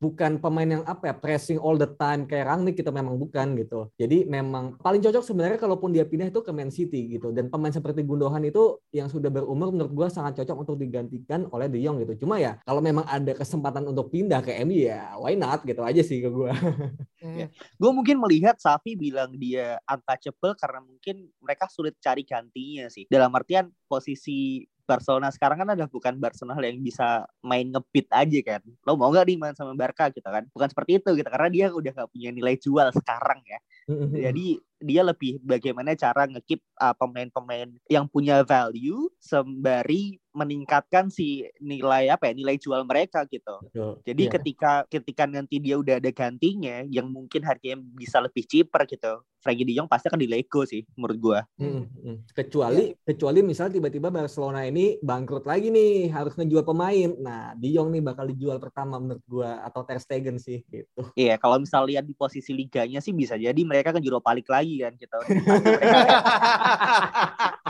bukan 0.00 0.40
pemain 0.40 0.66
yang 0.66 0.82
apa 0.88 1.12
ya, 1.12 1.14
pressing 1.14 1.60
all 1.60 1.76
the 1.76 1.88
time 2.00 2.24
kayak 2.24 2.48
Rangnick 2.48 2.80
kita 2.80 2.88
memang 2.88 3.20
bukan 3.20 3.52
gitu. 3.60 3.92
Jadi 4.00 4.24
memang 4.24 4.80
paling 4.80 5.04
cocok 5.04 5.22
sebenarnya 5.22 5.58
kalaupun 5.60 5.92
dia 5.92 6.08
pindah 6.08 6.32
itu 6.32 6.40
ke 6.40 6.50
Man 6.50 6.72
City 6.72 7.20
gitu. 7.20 7.30
Dan 7.30 7.52
pemain 7.52 7.72
seperti 7.72 8.02
Gundogan 8.02 8.42
itu 8.42 8.80
yang 8.90 9.12
sudah 9.12 9.28
berumur 9.28 9.68
menurut 9.68 9.92
gua 9.92 10.08
sangat 10.08 10.42
cocok 10.42 10.56
untuk 10.64 10.76
digantikan 10.80 11.44
oleh 11.52 11.68
De 11.68 11.76
Jong 11.78 12.00
gitu. 12.02 12.24
Cuma 12.26 12.40
ya 12.40 12.56
kalau 12.64 12.80
memang 12.80 13.04
ada 13.04 13.36
kesempatan 13.36 13.84
untuk 13.84 14.08
pindah 14.08 14.40
ke 14.40 14.64
MU 14.64 14.80
ya 14.80 15.12
why 15.20 15.36
not 15.36 15.60
gitu 15.62 15.84
aja 15.84 16.00
sih 16.00 16.24
ke 16.24 16.28
gua. 16.32 16.56
Hmm. 17.26 17.38
Ya. 17.42 17.46
Gue 17.74 17.90
mungkin 17.90 18.22
melihat 18.22 18.56
Safi 18.62 18.94
bilang 18.94 19.34
dia 19.34 19.82
untouchable 19.90 20.54
karena 20.54 20.78
mungkin 20.78 21.26
mereka 21.42 21.66
sulit 21.66 21.98
cari 21.98 22.22
gantinya 22.22 22.86
sih. 22.86 23.10
Dalam 23.10 23.34
artian 23.34 23.74
posisi 23.90 24.62
Barcelona 24.86 25.34
sekarang 25.34 25.66
kan 25.66 25.68
adalah 25.74 25.90
bukan 25.90 26.14
Barcelona 26.22 26.62
yang 26.62 26.78
bisa 26.78 27.26
main 27.42 27.66
ngebit 27.74 28.06
aja 28.14 28.40
kan. 28.54 28.62
Lo 28.86 28.94
mau 28.94 29.10
gak 29.10 29.26
nih 29.26 29.36
main 29.36 29.58
sama 29.58 29.74
Barca 29.74 30.08
gitu 30.14 30.24
kan? 30.24 30.46
Bukan 30.54 30.70
seperti 30.70 31.02
itu 31.02 31.10
gitu 31.18 31.26
karena 31.26 31.50
dia 31.50 31.66
udah 31.74 31.92
gak 31.92 32.10
punya 32.14 32.30
nilai 32.30 32.54
jual 32.54 32.86
sekarang 32.94 33.42
ya. 33.42 33.58
Mm-hmm. 33.90 34.18
Jadi 34.22 34.46
dia 34.80 35.02
lebih 35.02 35.40
bagaimana 35.40 35.96
cara 35.96 36.28
ngekip 36.28 36.60
uh, 36.80 36.94
pemain-pemain 36.96 37.72
yang 37.88 38.04
punya 38.08 38.44
value 38.44 39.08
sembari 39.16 40.20
meningkatkan 40.36 41.08
si 41.08 41.48
nilai 41.64 42.12
apa 42.12 42.28
ya 42.28 42.32
nilai 42.36 42.60
jual 42.60 42.84
mereka 42.84 43.24
gitu. 43.32 43.56
Betul. 43.72 44.04
Jadi 44.04 44.22
yeah. 44.28 44.32
ketika 44.36 44.72
ketika 44.92 45.24
nanti 45.24 45.56
dia 45.56 45.80
udah 45.80 45.96
ada 45.96 46.12
gantinya 46.12 46.84
yang 46.92 47.08
mungkin 47.08 47.40
harganya 47.40 47.80
bisa 47.96 48.20
lebih 48.20 48.44
cheaper 48.44 48.84
gitu. 48.84 49.24
Frankie 49.40 49.62
De 49.62 49.78
Jong 49.78 49.86
pasti 49.86 50.10
akan 50.10 50.20
di 50.20 50.28
Lego 50.28 50.66
sih 50.66 50.82
menurut 50.98 51.18
gua. 51.22 51.40
Hmm, 51.56 51.86
hmm. 51.86 52.28
Kecuali 52.34 52.92
yeah. 52.92 53.06
kecuali 53.14 53.40
misalnya 53.46 53.80
tiba-tiba 53.80 54.12
Barcelona 54.12 54.66
ini 54.68 55.00
bangkrut 55.00 55.46
lagi 55.48 55.72
nih 55.72 56.10
harus 56.12 56.36
ngejual 56.36 56.66
pemain. 56.66 57.14
Nah, 57.16 57.54
De 57.56 57.70
Jong 57.72 57.94
nih 57.94 58.02
bakal 58.04 58.28
dijual 58.28 58.60
pertama 58.60 59.00
menurut 59.00 59.24
gua 59.24 59.64
atau 59.64 59.86
Ter 59.86 60.02
Stegen 60.02 60.36
sih 60.36 60.60
gitu. 60.68 61.00
Iya, 61.16 61.32
yeah, 61.32 61.36
kalau 61.40 61.62
misal 61.62 61.86
lihat 61.88 62.04
di 62.04 62.12
posisi 62.12 62.52
liganya 62.52 63.00
sih 63.00 63.14
bisa 63.14 63.38
jadi 63.38 63.56
mereka 63.62 63.94
kan 63.94 64.02
Euro 64.02 64.18
balik 64.18 64.50
lagi 64.50 64.65
kan 64.82 64.92
gitu. 64.98 65.16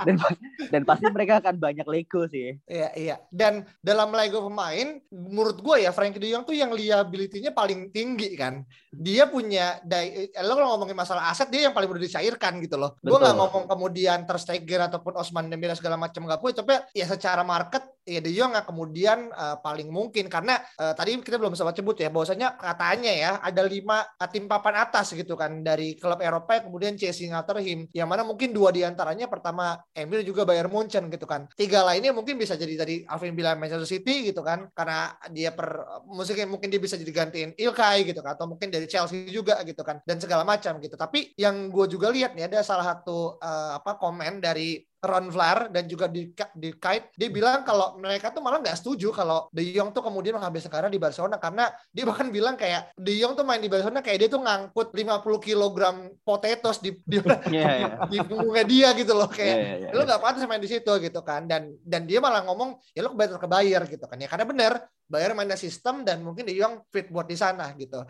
dan, 0.07 0.17
dan 0.71 0.83
pasti 0.87 1.11
mereka 1.11 1.43
akan 1.43 1.59
banyak 1.59 1.87
Lego 1.91 2.31
sih. 2.31 2.55
Iya, 2.65 2.89
iya. 2.95 3.17
Dan 3.29 3.67
dalam 3.83 4.15
Lego 4.15 4.47
pemain 4.47 5.03
menurut 5.11 5.59
gua 5.61 5.83
ya 5.83 5.91
Frankie 5.91 6.23
De 6.23 6.31
Jong 6.31 6.47
tuh 6.47 6.55
yang 6.55 6.71
liability-nya 6.71 7.51
paling 7.51 7.91
tinggi 7.91 8.39
kan. 8.39 8.63
Dia 8.95 9.27
punya 9.27 9.83
eh, 9.83 10.31
lo 10.41 10.55
kalau 10.55 10.79
ngomongin 10.79 10.97
masalah 10.97 11.29
aset 11.29 11.51
dia 11.51 11.69
yang 11.69 11.75
paling 11.75 11.91
mudah 11.91 12.07
dicairkan 12.07 12.63
gitu 12.63 12.79
loh. 12.79 12.97
Gue 13.03 13.19
nggak 13.19 13.37
ngomong 13.37 13.65
kemudian 13.67 14.25
Ter 14.25 14.39
Stegen 14.39 14.83
ataupun 14.87 15.19
Osman 15.19 15.51
Dembele 15.51 15.75
segala 15.75 15.99
macam 15.99 16.25
nggak 16.25 16.41
punya, 16.41 16.55
tapi 16.63 16.75
ya 16.95 17.05
secara 17.05 17.43
market 17.43 17.97
ya 18.07 18.23
De 18.23 18.31
Jong 18.31 18.55
kemudian 18.63 19.35
uh, 19.35 19.59
paling 19.59 19.91
mungkin 19.91 20.31
karena 20.31 20.63
uh, 20.79 20.95
tadi 20.95 21.19
kita 21.19 21.43
belum 21.43 21.59
sempat 21.59 21.75
sebut 21.75 21.99
ya 21.99 22.09
bahwasanya 22.09 22.55
katanya 22.55 23.11
ya 23.11 23.31
ada 23.43 23.67
lima 23.67 24.07
tim 24.31 24.47
papan 24.47 24.87
atas 24.87 25.11
gitu 25.11 25.35
kan 25.35 25.67
dari 25.67 25.99
klub 25.99 26.23
Eropa 26.23 26.63
kemudian 26.63 26.95
chasing 26.95 27.35
after 27.35 27.59
him 27.59 27.91
yang 27.91 28.07
mana 28.07 28.23
mungkin 28.23 28.55
dua 28.55 28.71
di 28.71 28.87
antaranya 28.87 29.27
pertama 29.27 29.75
Emil 29.97 30.21
juga 30.21 30.45
Bayern 30.45 30.69
Munchen 30.69 31.09
gitu 31.09 31.25
kan. 31.25 31.49
Tiga 31.57 31.81
lainnya 31.81 32.13
mungkin 32.13 32.37
bisa 32.37 32.53
jadi 32.53 32.77
tadi 32.77 33.03
Alvin 33.09 33.33
bilang 33.33 33.57
Manchester 33.57 33.89
City 33.89 34.29
gitu 34.29 34.45
kan 34.45 34.69
karena 34.77 35.17
dia 35.33 35.57
per 35.57 35.81
musiknya 36.05 36.45
mungkin 36.45 36.69
dia 36.69 36.77
bisa 36.77 37.01
jadi 37.01 37.13
gantiin 37.13 37.51
Ilkay 37.57 38.05
gitu 38.05 38.21
kan 38.21 38.37
atau 38.37 38.45
mungkin 38.45 38.69
dari 38.69 38.85
Chelsea 38.85 39.33
juga 39.33 39.57
gitu 39.65 39.81
kan 39.81 40.05
dan 40.05 40.21
segala 40.21 40.45
macam 40.45 40.77
gitu. 40.85 40.95
Tapi 41.01 41.33
yang 41.41 41.73
gue 41.73 41.89
juga 41.89 42.13
lihat 42.13 42.37
nih 42.37 42.53
ada 42.53 42.61
salah 42.61 42.93
satu 42.93 43.41
uh, 43.41 43.81
apa 43.81 43.97
komen 43.97 44.45
dari 44.45 44.85
Ron 45.05 45.29
Vlaar 45.29 45.69
dan 45.69 45.85
juga 45.85 46.09
di, 46.09 46.33
di 46.33 46.71
Kite 46.73 47.13
dia 47.15 47.29
bilang 47.29 47.63
kalau 47.63 48.01
mereka 48.01 48.33
tuh 48.33 48.41
malah 48.41 48.65
nggak 48.65 48.81
setuju 48.81 49.13
kalau 49.13 49.47
De 49.53 49.63
Jong 49.69 49.93
tuh 49.93 50.01
kemudian 50.01 50.41
menghabiskan 50.41 50.73
karir 50.73 50.89
di 50.89 50.97
Barcelona 50.97 51.37
karena 51.37 51.69
dia 51.93 52.05
bahkan 52.09 52.33
bilang 52.33 52.57
kayak 52.57 52.97
De 52.97 53.13
Jong 53.21 53.37
tuh 53.37 53.45
main 53.45 53.61
di 53.61 53.69
Barcelona 53.69 54.01
kayak 54.01 54.19
dia 54.25 54.31
tuh 54.33 54.41
ngangkut 54.41 54.97
50 54.97 55.47
kg 55.47 55.79
potatoes 56.25 56.81
di 56.81 56.97
di, 57.05 57.21
yeah, 57.53 57.73
yeah. 57.85 58.09
di 58.09 58.19
punggungnya 58.25 58.65
dia 58.65 58.89
gitu 58.97 59.13
loh 59.13 59.29
kayak 59.29 59.57
yeah, 59.57 59.75
yeah, 59.77 59.77
yeah. 59.89 59.93
lu 59.93 60.03
nggak 60.03 60.21
pantas 60.21 60.49
main 60.49 60.63
di 60.63 60.71
situ 60.71 60.93
gitu 61.01 61.21
kan 61.21 61.45
dan 61.45 61.77
dan 61.85 62.09
dia 62.09 62.19
malah 62.19 62.41
ngomong 62.49 62.81
ya 62.97 63.05
lu 63.05 63.13
better 63.13 63.37
ke 63.37 63.49
Bayer 63.49 63.83
gitu 63.85 64.05
kan 64.09 64.17
ya 64.17 64.29
karena 64.33 64.49
benar 64.49 64.73
Bayer 65.07 65.39
mainnya 65.39 65.55
sistem 65.55 66.03
dan 66.03 66.19
mungkin 66.19 66.43
De 66.43 66.55
Jong 66.59 66.83
fit 66.91 67.07
buat 67.15 67.31
di 67.31 67.39
sana 67.39 67.71
gitu. 67.79 68.03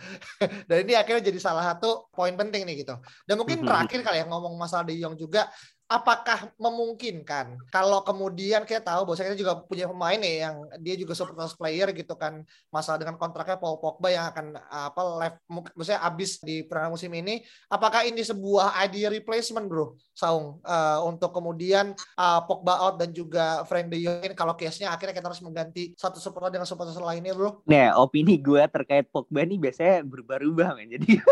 dan 0.69 0.76
ini 0.81 0.97
akhirnya 0.97 1.28
jadi 1.28 1.37
salah 1.37 1.61
satu 1.61 2.09
poin 2.09 2.33
penting 2.33 2.64
nih 2.64 2.88
gitu. 2.88 2.97
Dan 3.28 3.37
mungkin 3.37 3.61
mm-hmm. 3.61 3.69
terakhir 3.69 4.00
kali 4.00 4.25
ya 4.25 4.26
ngomong 4.33 4.57
masalah 4.57 4.88
De 4.88 4.97
Jong 4.97 5.12
juga 5.12 5.45
apakah 5.87 6.50
memungkinkan? 6.59 7.62
Kalau 7.71 8.02
kemudian 8.02 8.66
kita 8.66 8.83
tahu 8.83 9.07
bahwa 9.07 9.16
kita 9.16 9.38
juga 9.38 9.55
punya 9.62 9.87
pemain 9.87 10.19
nih 10.19 10.37
yang 10.43 10.57
dia 10.83 10.95
juga 10.99 11.14
super 11.14 11.38
player 11.55 11.95
gitu 11.95 12.14
kan. 12.19 12.43
Masalah 12.75 12.99
dengan 12.99 13.14
kontraknya 13.14 13.59
Paul 13.59 13.78
Pogba 13.78 14.11
yang 14.11 14.26
akan 14.35 14.59
apa 14.66 15.00
left 15.23 15.38
maksudnya 15.49 16.02
habis 16.02 16.43
di 16.43 16.66
perang 16.66 16.90
musim 16.90 17.14
ini. 17.14 17.47
Apakah 17.71 18.02
ini 18.02 18.21
sebuah 18.26 18.75
idea 18.83 19.07
replacement 19.09 19.71
bro? 19.71 19.95
Saung 20.11 20.59
uh, 20.66 21.00
untuk 21.07 21.31
kemudian 21.31 21.95
uh, 22.19 22.40
Pogba 22.43 22.83
out 22.83 22.99
dan 22.99 23.14
juga 23.14 23.62
Frank 23.71 23.87
De 23.87 24.02
Jong 24.02 24.35
kalau 24.35 24.59
case-nya 24.59 24.90
akhirnya 24.90 25.14
kita 25.14 25.31
harus 25.31 25.45
mengganti 25.45 25.95
satu 25.95 26.19
supporter 26.19 26.59
dengan 26.59 26.66
supporter 26.66 26.99
lainnya 26.99 27.31
bro. 27.31 27.62
Nah 27.69 27.95
opini 28.02 28.43
gue 28.43 28.62
terkait 28.66 29.07
Pogba 29.07 29.47
nih 29.47 29.61
biasanya 29.62 30.02
berubah-ubah 30.02 30.69
men. 30.75 30.99
Jadi 30.99 31.23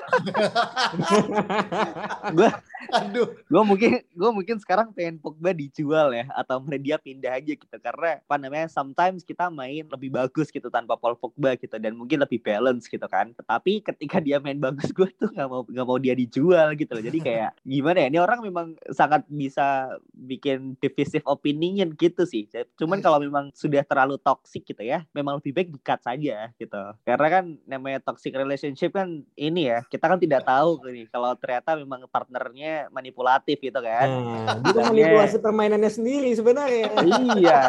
gue 2.39 2.49
aduh. 2.95 3.29
Gue 3.51 3.63
mungkin 3.67 3.91
gue 4.03 4.31
mungkin 4.31 4.57
sekarang 4.63 4.95
pengen 4.95 5.19
Pogba 5.19 5.51
dijual 5.51 6.15
ya 6.15 6.27
atau 6.33 6.63
dia 6.85 6.97
pindah 6.99 7.35
aja 7.35 7.53
gitu. 7.59 7.77
Karena 7.83 8.23
apa 8.23 8.37
namanya 8.39 8.69
sometimes 8.71 9.27
kita 9.27 9.51
main 9.51 9.87
lebih 9.91 10.15
bagus 10.15 10.49
gitu 10.55 10.71
tanpa 10.71 10.95
Paul 10.95 11.19
Pogba 11.19 11.59
gitu 11.59 11.77
dan 11.79 11.99
mungkin 11.99 12.23
lebih 12.23 12.41
balance 12.41 12.87
gitu 12.87 13.05
kan. 13.11 13.35
Tetapi 13.35 13.83
ketika 13.83 14.23
dia 14.23 14.39
main 14.39 14.59
bagus 14.59 14.95
gue 14.95 15.09
tuh 15.19 15.31
nggak 15.35 15.49
mau 15.51 15.63
nggak 15.67 15.87
mau 15.87 15.99
dia 15.99 16.15
dijual 16.15 16.79
gitu 16.79 16.95
loh. 16.95 17.05
Jadi 17.05 17.19
kayak 17.21 17.51
gimana 17.75 18.07
ya 18.07 18.09
ini 18.11 18.19
orang 18.23 18.41
memang 18.41 18.67
sangat 18.95 19.27
bisa 19.27 19.99
bikin 20.15 20.79
divisive 20.79 21.27
opinion 21.27 21.93
gitu 21.99 22.23
sih. 22.25 22.47
Cuman 22.79 23.03
kalau 23.03 23.19
memang 23.19 23.51
sudah 23.57 23.83
terlalu 23.83 24.17
toxic 24.23 24.65
gitu 24.65 24.83
ya 24.85 25.03
memang 25.13 25.43
lebih 25.43 25.53
baik 25.53 25.69
dikat 25.75 26.01
saja 26.05 26.51
gitu. 26.57 26.83
Karena 27.03 27.29
kan 27.29 27.45
namanya 27.67 27.99
toxic 28.05 28.35
relationship 28.35 28.95
kan 28.95 29.25
ini 29.35 29.71
ya 29.71 29.83
kita 29.89 30.07
kan 30.07 30.19
tidak 30.21 30.47
tahu 30.47 30.79
nih 30.89 31.07
kalau 31.11 31.33
ternyata 31.39 31.75
memang 31.79 32.07
partnernya 32.09 32.84
manipulatif 32.93 33.61
gitu 33.61 33.81
kan 33.81 34.09
hmm 34.09 34.45
Nah, 34.55 34.61
dia 34.61 34.83
manipulasi 34.93 35.37
permainannya 35.41 35.91
sendiri 35.91 36.31
sebenarnya. 36.37 36.89
iya. 37.41 37.63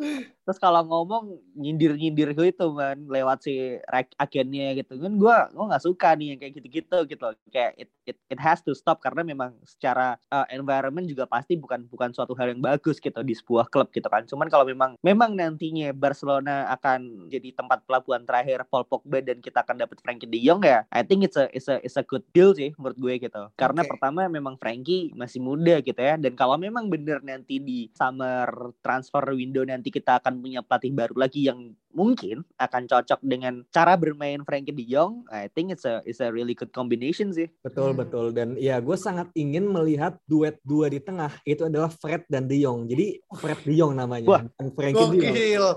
Terus 0.44 0.58
kalau 0.58 0.82
ngomong 0.82 1.38
nyindir-nyindir 1.54 2.32
gitu 2.34 2.74
kan 2.74 2.96
lewat 3.06 3.44
si 3.44 3.76
agennya 4.16 4.80
gitu 4.80 4.96
kan 4.96 5.12
gue 5.14 5.36
gue 5.52 5.64
nggak 5.70 5.84
suka 5.84 6.16
nih 6.16 6.34
yang 6.34 6.38
kayak 6.40 6.52
gitu-gitu 6.58 6.98
gitu 7.06 7.26
kayak 7.52 7.72
it, 7.76 7.90
it, 8.08 8.16
it 8.32 8.40
has 8.40 8.64
to 8.64 8.72
stop 8.72 8.98
karena 8.98 9.22
memang 9.22 9.54
secara 9.62 10.18
uh, 10.32 10.48
environment 10.50 11.06
juga 11.06 11.28
pasti 11.28 11.54
bukan 11.54 11.86
bukan 11.86 12.10
suatu 12.16 12.34
hal 12.34 12.56
yang 12.56 12.64
bagus 12.64 12.98
gitu 12.98 13.20
di 13.22 13.36
sebuah 13.36 13.70
klub 13.70 13.92
gitu 13.94 14.08
kan 14.10 14.26
cuman 14.26 14.48
kalau 14.50 14.64
memang 14.66 14.98
memang 15.04 15.36
nantinya 15.36 15.94
Barcelona 15.94 16.66
akan 16.74 17.30
jadi 17.30 17.54
tempat 17.54 17.86
pelabuhan 17.86 18.26
terakhir 18.26 18.66
Paul 18.66 18.88
Pogba 18.88 19.22
dan 19.22 19.38
kita 19.38 19.62
akan 19.62 19.86
dapat 19.86 20.02
Frankie 20.02 20.26
De 20.26 20.40
Jong 20.42 20.66
ya 20.66 20.82
I 20.90 21.06
think 21.06 21.22
it's 21.22 21.38
a 21.38 21.46
it's 21.54 21.70
a 21.70 21.78
it's 21.84 22.00
a 22.00 22.02
good 22.02 22.26
deal 22.34 22.56
sih 22.56 22.74
menurut 22.74 22.98
gue 22.98 23.14
gitu 23.30 23.42
karena 23.54 23.86
okay. 23.86 23.90
pertama 23.94 24.09
memang 24.10 24.58
Frankie 24.58 25.14
masih 25.14 25.38
muda 25.38 25.78
gitu 25.80 25.98
ya 25.98 26.18
dan 26.18 26.32
kalau 26.34 26.58
memang 26.58 26.90
bener 26.90 27.22
nanti 27.22 27.62
di 27.62 27.86
summer 27.94 28.74
transfer 28.82 29.22
window 29.32 29.62
nanti 29.62 29.88
kita 29.92 30.18
akan 30.18 30.42
punya 30.42 30.60
pelatih 30.66 30.92
baru 30.92 31.14
lagi 31.14 31.46
yang 31.46 31.72
mungkin 31.90 32.46
akan 32.56 32.86
cocok 32.86 33.20
dengan 33.22 33.66
cara 33.74 33.98
bermain 33.98 34.40
Frankie 34.46 34.74
De 34.74 34.86
Jong, 34.86 35.26
I 35.30 35.50
think 35.50 35.74
it's 35.74 35.82
a 35.82 35.98
it's 36.06 36.22
a 36.22 36.30
really 36.30 36.54
good 36.54 36.70
combination 36.70 37.34
sih. 37.34 37.50
Betul 37.66 37.92
hmm. 37.94 38.00
betul 38.00 38.26
dan 38.30 38.54
ya 38.56 38.78
gue 38.78 38.94
sangat 38.94 39.30
ingin 39.34 39.66
melihat 39.66 40.16
duet 40.30 40.62
dua 40.62 40.86
di 40.86 41.02
tengah 41.02 41.34
itu 41.42 41.66
adalah 41.66 41.90
Fred 41.90 42.26
dan 42.30 42.46
De 42.46 42.62
Jong. 42.62 42.86
Jadi 42.86 43.18
Fred 43.42 43.60
De 43.66 43.74
Jong 43.74 43.98
namanya, 43.98 44.26
Wah, 44.30 44.42
Frankie 44.74 45.18
De 45.18 45.46
Jong. 45.58 45.76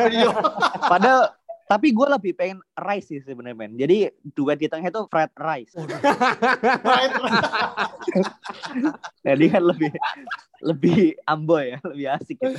Padahal 0.92 1.39
tapi 1.70 1.94
gue 1.94 2.02
lebih 2.02 2.34
pengen 2.34 2.58
Rice 2.74 3.14
sih 3.14 3.22
sebenarnya 3.22 3.54
men. 3.54 3.78
Jadi 3.78 4.10
duet 4.34 4.58
di 4.58 4.66
tengah 4.66 4.90
itu 4.90 5.06
Fred 5.06 5.30
Rice. 5.38 5.78
Jadi 9.22 9.44
kan 9.54 9.62
lebih 9.62 9.94
lebih 10.66 11.14
amboy 11.30 11.70
ya, 11.70 11.78
lebih 11.86 12.06
asik 12.10 12.42
gitu. 12.42 12.58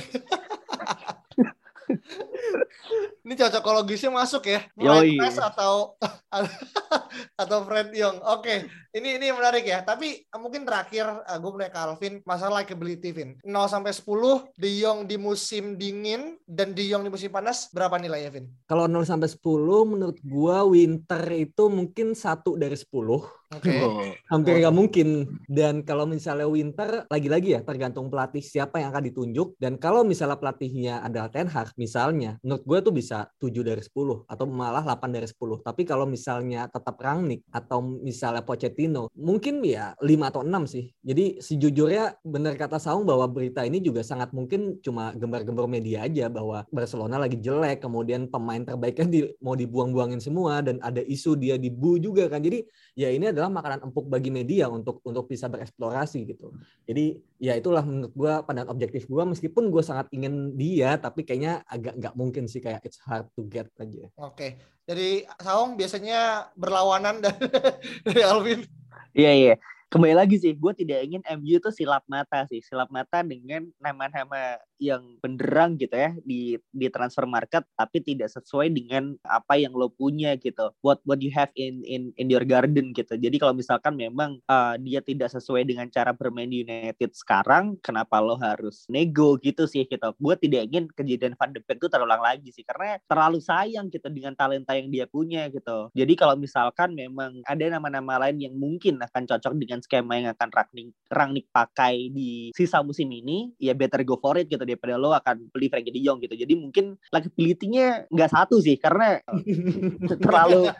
Ini 3.22 3.34
cocokologisnya 3.38 4.10
masuk 4.10 4.50
ya. 4.50 4.60
Yoi. 4.74 5.18
atau 5.20 5.94
atau 7.42 7.58
Fred 7.64 7.94
Young. 7.94 8.18
Oke, 8.24 8.42
okay. 8.42 8.58
ini 8.98 9.18
ini 9.20 9.30
menarik 9.30 9.62
ya. 9.62 9.86
Tapi 9.86 10.26
eh, 10.26 10.40
mungkin 10.40 10.66
terakhir 10.66 11.06
uh, 11.06 11.38
gue 11.38 11.50
mulai 11.52 11.70
ke 11.70 11.78
Alvin 11.78 12.14
masalah 12.26 12.62
likability 12.62 13.14
Vin. 13.14 13.30
0 13.44 13.52
sampai 13.70 13.94
10 13.94 14.58
De 14.58 14.70
Jong 14.82 14.98
di 15.06 15.16
musim 15.16 15.78
dingin 15.78 16.36
dan 16.44 16.74
De 16.74 16.84
Jong 16.86 17.06
di 17.06 17.10
musim 17.10 17.30
panas 17.30 17.70
berapa 17.70 17.96
nilainya 17.98 18.30
Vin? 18.34 18.46
Kalau 18.66 18.90
0 18.90 19.06
sampai 19.06 19.30
10 19.30 19.38
menurut 19.86 20.18
gue 20.18 20.58
winter 20.72 21.22
itu 21.32 21.64
mungkin 21.70 22.18
satu 22.18 22.58
dari 22.58 22.74
10 22.74 23.42
Okay. 23.52 23.78
Oh, 23.84 24.00
hampir 24.30 24.62
nggak 24.62 24.74
mungkin. 24.74 25.08
Dan 25.50 25.84
kalau 25.84 26.08
misalnya 26.08 26.48
Winter, 26.48 27.04
lagi-lagi 27.10 27.58
ya 27.58 27.60
tergantung 27.60 28.08
pelatih 28.08 28.40
siapa 28.40 28.80
yang 28.80 28.94
akan 28.94 29.04
ditunjuk. 29.12 29.58
Dan 29.60 29.76
kalau 29.76 30.06
misalnya 30.06 30.38
pelatihnya 30.38 31.04
adalah 31.04 31.28
Ten 31.28 31.50
Hag, 31.50 31.74
misalnya, 31.76 32.31
menurut 32.40 32.64
gue 32.64 32.78
tuh 32.88 32.94
bisa 32.96 33.28
7 33.36 33.52
dari 33.60 33.82
10 33.84 34.24
atau 34.24 34.44
malah 34.48 34.80
8 34.80 35.12
dari 35.12 35.28
10. 35.28 35.60
Tapi 35.60 35.82
kalau 35.84 36.08
misalnya 36.08 36.64
tetap 36.72 36.96
Rangnick 36.96 37.44
atau 37.52 37.84
misalnya 37.84 38.40
Pochettino, 38.40 39.12
mungkin 39.12 39.60
ya 39.60 39.92
5 40.00 40.30
atau 40.32 40.40
6 40.40 40.64
sih. 40.64 40.88
Jadi 41.04 41.38
sejujurnya 41.42 42.22
benar 42.24 42.56
kata 42.56 42.80
Saung 42.80 43.04
bahwa 43.04 43.28
berita 43.28 43.66
ini 43.66 43.82
juga 43.84 44.00
sangat 44.00 44.32
mungkin 44.32 44.80
cuma 44.80 45.12
gembar-gembar 45.12 45.68
media 45.68 46.08
aja 46.08 46.32
bahwa 46.32 46.64
Barcelona 46.72 47.20
lagi 47.20 47.36
jelek, 47.36 47.84
kemudian 47.84 48.30
pemain 48.32 48.62
terbaiknya 48.64 49.06
di, 49.08 49.20
mau 49.44 49.52
dibuang-buangin 49.58 50.22
semua 50.22 50.64
dan 50.64 50.80
ada 50.80 51.04
isu 51.04 51.36
dia 51.36 51.60
dibu 51.60 52.00
juga 52.00 52.30
kan. 52.32 52.40
Jadi 52.40 52.64
ya 52.96 53.12
ini 53.12 53.28
adalah 53.28 53.52
makanan 53.52 53.90
empuk 53.90 54.08
bagi 54.08 54.32
media 54.32 54.70
untuk 54.72 55.04
untuk 55.04 55.28
bisa 55.28 55.50
bereksplorasi 55.50 56.24
gitu. 56.28 56.54
Jadi 56.86 57.18
ya 57.42 57.58
itulah 57.58 57.82
menurut 57.82 58.14
gue 58.14 58.32
pandangan 58.46 58.70
objektif 58.70 59.10
gue 59.10 59.24
meskipun 59.26 59.74
gue 59.74 59.82
sangat 59.82 60.06
ingin 60.14 60.54
dia 60.54 60.94
tapi 60.94 61.26
kayaknya 61.26 61.66
agak 61.66 61.98
nggak 61.98 62.14
mungkin 62.22 62.46
sih 62.46 62.62
kayak 62.62 62.86
it's 62.86 63.02
hard 63.02 63.26
to 63.34 63.42
get 63.50 63.66
aja. 63.82 64.06
Oke. 64.22 64.62
Jadi 64.86 65.26
Saung 65.42 65.74
biasanya 65.74 66.50
berlawanan 66.54 67.18
dari, 67.18 67.42
dari 68.06 68.22
Alvin. 68.22 68.62
Iya 69.10 69.32
iya. 69.34 69.54
kembali 69.92 70.16
lagi 70.16 70.40
sih 70.40 70.56
gue 70.56 70.72
tidak 70.72 71.04
ingin 71.04 71.20
MU 71.36 71.60
itu 71.60 71.68
silap 71.68 72.00
mata 72.08 72.48
sih 72.48 72.64
silap 72.64 72.88
mata 72.88 73.20
dengan 73.20 73.68
nama-nama 73.76 74.56
yang 74.82 75.16
benderang 75.22 75.78
gitu 75.78 75.94
ya 75.94 76.10
di 76.26 76.58
di 76.74 76.86
transfer 76.90 77.22
market 77.22 77.62
tapi 77.78 78.02
tidak 78.02 78.34
sesuai 78.34 78.74
dengan 78.74 79.14
apa 79.22 79.54
yang 79.54 79.70
lo 79.70 79.86
punya 79.86 80.34
gitu. 80.34 80.74
What 80.82 80.98
what 81.06 81.22
you 81.22 81.30
have 81.30 81.54
in 81.54 81.86
in 81.86 82.10
in 82.18 82.26
your 82.26 82.42
garden 82.42 82.90
gitu. 82.90 83.14
Jadi 83.14 83.38
kalau 83.38 83.54
misalkan 83.54 83.94
memang 83.94 84.42
uh, 84.50 84.74
dia 84.82 84.98
tidak 84.98 85.30
sesuai 85.30 85.62
dengan 85.62 85.86
cara 85.94 86.10
bermain 86.10 86.50
United 86.50 87.14
sekarang 87.14 87.78
kenapa 87.78 88.18
lo 88.18 88.34
harus 88.34 88.82
nego 88.90 89.38
gitu 89.38 89.70
sih 89.70 89.86
gitu? 89.86 90.10
Gue 90.18 90.34
tidak 90.34 90.66
ingin 90.66 90.90
kejadian 90.90 91.38
Van 91.38 91.54
de 91.54 91.62
Beek 91.62 91.78
itu 91.78 91.86
terulang 91.86 92.18
lagi 92.18 92.50
sih 92.50 92.66
karena 92.66 92.98
terlalu 93.06 93.38
sayang 93.38 93.86
gitu 93.94 94.10
dengan 94.10 94.34
talenta 94.34 94.74
yang 94.74 94.90
dia 94.90 95.06
punya 95.06 95.46
gitu. 95.52 95.92
Jadi 95.94 96.12
kalau 96.18 96.34
misalkan 96.34 96.98
memang 96.98 97.38
ada 97.46 97.64
nama-nama 97.70 98.18
lain 98.26 98.50
yang 98.50 98.54
mungkin 98.58 98.98
akan 98.98 99.30
cocok 99.30 99.54
dengan 99.54 99.78
skema 99.78 100.18
yang 100.18 100.30
akan 100.34 100.48
Rangnick 100.50 100.90
Rangnick 101.12 101.46
pakai 101.52 102.10
di 102.10 102.50
sisa 102.56 102.80
musim 102.82 103.08
ini 103.12 103.52
ya 103.60 103.76
better 103.76 104.02
go 104.02 104.18
for 104.18 104.34
it 104.40 104.48
gitu 104.48 104.62
daripada 104.74 104.96
lo 104.96 105.12
akan 105.12 105.52
beli 105.52 105.68
Frankie 105.68 105.92
De 105.92 106.00
Jong 106.00 106.18
gitu. 106.24 106.34
Jadi 106.34 106.54
mungkin 106.56 106.96
likability-nya 107.12 108.08
nggak 108.08 108.30
satu 108.32 108.58
sih 108.58 108.80
karena 108.80 109.20
terlalu 110.24 110.72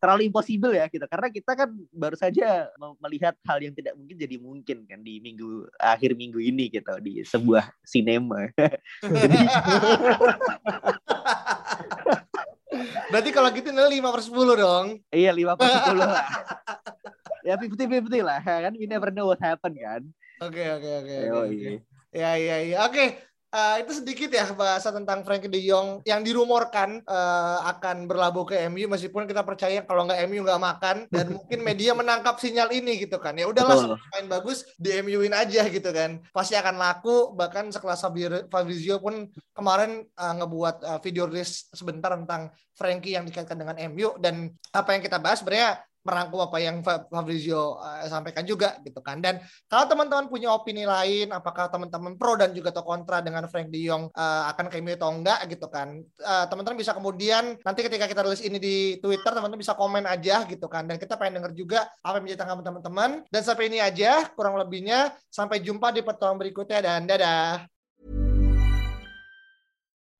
terlalu 0.00 0.22
impossible 0.28 0.76
ya 0.76 0.86
gitu. 0.88 1.04
Karena 1.08 1.28
kita 1.32 1.52
kan 1.56 1.70
baru 1.92 2.16
saja 2.16 2.68
melihat 3.00 3.34
hal 3.48 3.58
yang 3.60 3.74
tidak 3.76 3.96
mungkin 3.96 4.16
jadi 4.16 4.36
mungkin 4.36 4.76
kan 4.84 5.00
di 5.00 5.20
minggu 5.20 5.68
akhir 5.80 6.16
minggu 6.16 6.40
ini 6.40 6.68
gitu 6.68 6.92
di 7.00 7.24
sebuah 7.24 7.64
sinema. 7.84 8.48
jadi 9.04 9.38
Berarti 13.10 13.30
kalau 13.34 13.50
gitu 13.50 13.68
nilai 13.74 13.98
5 13.98 14.14
per 14.14 14.22
10 14.22 14.62
dong. 14.62 14.86
Iya 15.10 15.30
5 15.34 15.58
per 15.58 15.66
10 15.66 15.98
lah. 15.98 16.26
ya 17.48 17.54
50-50 17.58 18.22
lah 18.22 18.38
kan. 18.40 18.72
We 18.78 18.86
never 18.86 19.10
know 19.10 19.30
what 19.30 19.42
happen 19.42 19.74
kan. 19.74 20.02
Oke 20.40 20.62
oke 20.62 20.90
oke. 21.04 21.16
Ya 22.14 22.38
ya 22.38 22.56
ya. 22.62 22.76
Oke. 22.86 23.29
Uh, 23.50 23.82
itu 23.82 23.98
sedikit 23.98 24.30
ya 24.30 24.46
bahasa 24.54 24.94
tentang 24.94 25.26
Frankie 25.26 25.50
De 25.50 25.58
Jong 25.58 26.06
yang 26.06 26.22
dirumorkan 26.22 27.02
uh, 27.02 27.66
akan 27.66 28.06
berlabuh 28.06 28.46
ke 28.46 28.54
MU 28.70 28.86
meskipun 28.86 29.26
kita 29.26 29.42
percaya 29.42 29.82
kalau 29.82 30.06
nggak 30.06 30.22
MU 30.30 30.46
nggak 30.46 30.62
makan 30.62 30.96
dan 31.10 31.26
mungkin 31.34 31.58
media 31.66 31.90
menangkap 31.90 32.38
sinyal 32.38 32.70
ini 32.70 33.02
gitu 33.02 33.18
kan. 33.18 33.34
Ya 33.34 33.50
udahlah 33.50 33.98
main 34.14 34.30
bagus 34.30 34.62
di 34.78 34.94
MU-in 35.02 35.34
aja 35.34 35.66
gitu 35.66 35.90
kan. 35.90 36.22
Pasti 36.30 36.54
akan 36.54 36.78
laku 36.78 37.34
bahkan 37.34 37.74
sekelas 37.74 38.06
Fabrizio 38.46 39.02
pun 39.02 39.26
kemarin 39.50 40.06
uh, 40.14 40.34
ngebuat 40.38 40.76
uh, 40.86 40.98
video 41.02 41.26
list 41.26 41.74
sebentar 41.74 42.14
tentang 42.14 42.54
Frankie 42.78 43.18
yang 43.18 43.26
dikaitkan 43.26 43.58
dengan 43.58 43.74
MU 43.90 44.14
dan 44.22 44.54
apa 44.70 44.94
yang 44.94 45.02
kita 45.02 45.18
bahas 45.18 45.42
sebenarnya 45.42 45.82
merangkum 46.00 46.40
apa 46.40 46.56
yang 46.58 46.80
Fabrizio 46.84 47.76
uh, 47.76 48.04
sampaikan 48.08 48.44
juga 48.48 48.80
gitu 48.80 49.04
kan. 49.04 49.20
Dan 49.20 49.40
kalau 49.68 49.84
teman-teman 49.88 50.26
punya 50.32 50.48
opini 50.52 50.88
lain, 50.88 51.28
apakah 51.30 51.68
teman-teman 51.68 52.16
pro 52.16 52.36
dan 52.40 52.56
juga 52.56 52.72
atau 52.72 52.84
kontra 52.84 53.20
dengan 53.20 53.44
Frank 53.48 53.68
De 53.68 53.80
Jong 53.84 54.08
uh, 54.12 54.42
akan 54.52 54.66
ke 54.72 54.80
MU 54.80 54.96
atau 54.96 55.12
enggak 55.12 55.40
gitu 55.52 55.66
kan. 55.68 56.00
Uh, 56.20 56.44
teman-teman 56.48 56.78
bisa 56.80 56.96
kemudian 56.96 57.60
nanti 57.60 57.80
ketika 57.84 58.08
kita 58.08 58.24
tulis 58.24 58.40
ini 58.40 58.56
di 58.56 58.76
Twitter, 58.98 59.32
teman-teman 59.32 59.60
bisa 59.60 59.76
komen 59.76 60.04
aja 60.08 60.44
gitu 60.48 60.66
kan. 60.66 60.88
Dan 60.88 60.96
kita 60.96 61.20
pengen 61.20 61.44
denger 61.44 61.52
juga 61.52 61.80
apa 62.00 62.20
yang 62.20 62.24
menjadi 62.24 62.40
tanggapan 62.44 62.64
teman-teman. 62.64 63.10
Dan 63.28 63.42
sampai 63.44 63.64
ini 63.68 63.78
aja 63.80 64.28
kurang 64.32 64.56
lebihnya. 64.56 65.12
Sampai 65.28 65.60
jumpa 65.60 65.92
di 65.92 66.00
pertemuan 66.00 66.40
berikutnya 66.40 66.80
dan 66.80 67.04
dadah. 67.04 67.79